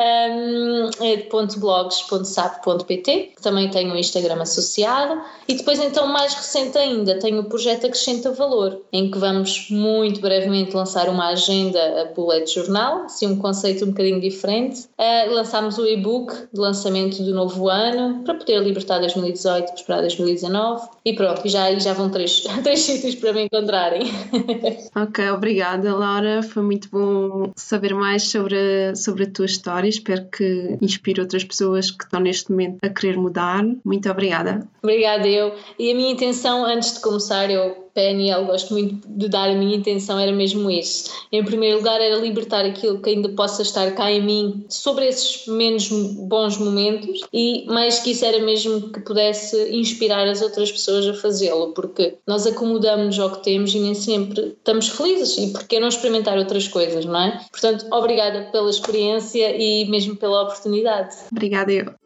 um, 0.00 0.90
é 1.04 1.16
de 1.16 1.58
blogs.sap.pt, 1.60 3.32
que 3.36 3.42
também 3.42 3.70
tenho 3.70 3.94
o 3.94 3.96
Instagram 3.96 4.42
associado. 4.42 5.20
E 5.46 5.54
depois 5.54 5.78
então 5.78 6.08
mais 6.08 6.34
recente 6.34 6.76
ainda, 6.76 7.20
tenho 7.20 7.40
o 7.40 7.44
projeto 7.44 7.86
Acrescenta 7.86 8.32
Valor, 8.32 8.82
em 8.92 9.10
que 9.12 9.18
vamos 9.18 9.68
muito 9.70 10.20
brevemente 10.20 10.74
lançar 10.74 11.08
uma 11.08 11.28
agenda 11.28 12.02
a 12.02 12.04
bullet 12.06 12.52
jornal, 12.52 13.04
assim 13.04 13.28
um 13.28 13.38
conceito 13.38 13.84
um 13.84 13.88
bocadinho 13.88 14.20
diferente. 14.20 14.88
Uh, 14.98 15.35
lançámos 15.36 15.78
o 15.78 15.86
e-book 15.86 16.32
de 16.52 16.60
lançamento 16.60 17.22
do 17.22 17.34
novo 17.34 17.68
ano 17.68 18.24
para 18.24 18.34
poder 18.34 18.60
libertar 18.60 18.98
2018 18.98 19.70
e 19.70 19.74
esperar 19.74 20.00
2019 20.00 20.88
e 21.04 21.14
pronto, 21.14 21.48
já 21.48 21.64
aí 21.64 21.78
já 21.78 21.92
vão 21.92 22.10
três, 22.10 22.40
três 22.64 22.80
sítios 22.80 23.14
para 23.14 23.32
me 23.32 23.44
encontrarem. 23.44 24.02
ok, 24.96 25.30
obrigada 25.30 25.94
Laura, 25.94 26.42
foi 26.42 26.62
muito 26.62 26.88
bom 26.90 27.52
saber 27.54 27.94
mais 27.94 28.24
sobre, 28.24 28.94
sobre 28.96 29.24
a 29.24 29.30
tua 29.30 29.46
história, 29.46 29.88
espero 29.88 30.26
que 30.26 30.76
inspire 30.80 31.20
outras 31.20 31.44
pessoas 31.44 31.90
que 31.90 32.04
estão 32.04 32.20
neste 32.20 32.50
momento 32.50 32.78
a 32.82 32.88
querer 32.88 33.16
mudar. 33.16 33.64
Muito 33.84 34.10
obrigada. 34.10 34.66
Obrigada 34.82 35.28
eu. 35.28 35.54
E 35.78 35.90
a 35.90 35.94
minha 35.94 36.10
intenção 36.10 36.64
antes 36.64 36.94
de 36.94 37.00
começar, 37.00 37.50
eu 37.50 37.85
PNL 37.96 38.44
gosto 38.44 38.74
muito 38.74 39.08
de 39.08 39.26
dar 39.26 39.48
a 39.48 39.54
minha 39.54 39.74
intenção 39.74 40.18
era 40.18 40.30
mesmo 40.30 40.70
isso. 40.70 41.10
Em 41.32 41.42
primeiro 41.42 41.78
lugar 41.78 41.98
era 41.98 42.16
libertar 42.16 42.66
aquilo 42.66 43.00
que 43.00 43.08
ainda 43.08 43.30
possa 43.30 43.62
estar 43.62 43.90
cá 43.92 44.12
em 44.12 44.22
mim 44.22 44.66
sobre 44.68 45.06
esses 45.06 45.46
menos 45.46 45.88
bons 45.88 46.58
momentos 46.58 47.22
e 47.32 47.64
mais 47.66 47.98
que 48.00 48.10
isso 48.10 48.24
era 48.26 48.38
mesmo 48.44 48.92
que 48.92 49.00
pudesse 49.00 49.74
inspirar 49.74 50.28
as 50.28 50.42
outras 50.42 50.70
pessoas 50.70 51.06
a 51.08 51.14
fazê-lo, 51.14 51.72
porque 51.72 52.16
nós 52.26 52.46
acomodamos 52.46 53.18
ao 53.18 53.30
que 53.30 53.42
temos 53.42 53.74
e 53.74 53.78
nem 53.78 53.94
sempre 53.94 54.54
estamos 54.58 54.90
felizes 54.90 55.38
e 55.38 55.52
porque 55.52 55.80
não 55.80 55.88
experimentar 55.88 56.36
outras 56.36 56.68
coisas, 56.68 57.06
não 57.06 57.18
é? 57.18 57.40
Portanto, 57.50 57.86
obrigada 57.90 58.50
pela 58.52 58.68
experiência 58.68 59.56
e 59.56 59.86
mesmo 59.86 60.16
pela 60.16 60.42
oportunidade. 60.42 61.16
Obrigada 61.32 61.72
eu. 61.72 62.05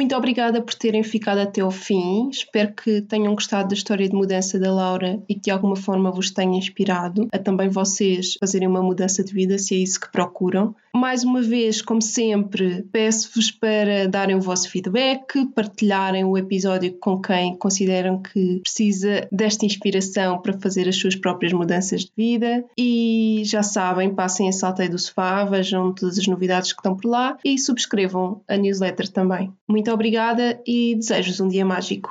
Muito 0.00 0.16
obrigada 0.16 0.62
por 0.62 0.72
terem 0.72 1.02
ficado 1.02 1.40
até 1.40 1.60
ao 1.60 1.70
fim. 1.70 2.30
Espero 2.30 2.72
que 2.72 3.02
tenham 3.02 3.34
gostado 3.34 3.68
da 3.68 3.74
história 3.74 4.08
de 4.08 4.14
mudança 4.14 4.58
da 4.58 4.72
Laura 4.72 5.22
e 5.28 5.34
que 5.34 5.42
de 5.42 5.50
alguma 5.50 5.76
forma 5.76 6.10
vos 6.10 6.30
tenha 6.30 6.56
inspirado 6.56 7.28
a 7.30 7.38
também 7.38 7.68
vocês 7.68 8.32
fazerem 8.40 8.66
uma 8.66 8.82
mudança 8.82 9.22
de 9.22 9.30
vida, 9.30 9.58
se 9.58 9.74
é 9.74 9.78
isso 9.78 10.00
que 10.00 10.10
procuram. 10.10 10.74
Mais 10.94 11.22
uma 11.22 11.40
vez, 11.40 11.80
como 11.80 12.02
sempre, 12.02 12.82
peço-vos 12.90 13.50
para 13.50 14.08
darem 14.08 14.34
o 14.36 14.40
vosso 14.40 14.68
feedback, 14.68 15.46
partilharem 15.54 16.24
o 16.24 16.36
episódio 16.36 16.92
com 16.98 17.20
quem 17.20 17.56
consideram 17.56 18.20
que 18.20 18.60
precisa 18.60 19.28
desta 19.30 19.64
inspiração 19.64 20.40
para 20.40 20.58
fazer 20.58 20.88
as 20.88 20.96
suas 20.96 21.14
próprias 21.14 21.52
mudanças 21.52 22.02
de 22.02 22.12
vida. 22.16 22.64
E 22.76 23.42
já 23.44 23.62
sabem, 23.62 24.14
passem 24.14 24.48
a 24.48 24.52
Salteio 24.52 24.90
do 24.90 24.98
Sofá, 24.98 25.44
vejam 25.44 25.94
todas 25.94 26.18
as 26.18 26.26
novidades 26.26 26.72
que 26.72 26.80
estão 26.80 26.96
por 26.96 27.08
lá 27.08 27.38
e 27.44 27.58
subscrevam 27.58 28.42
a 28.48 28.56
newsletter 28.56 29.08
também. 29.08 29.52
Muito 29.68 29.90
obrigada 29.92 30.60
e 30.66 30.96
desejo-vos 30.96 31.40
um 31.40 31.48
dia 31.48 31.64
mágico. 31.64 32.10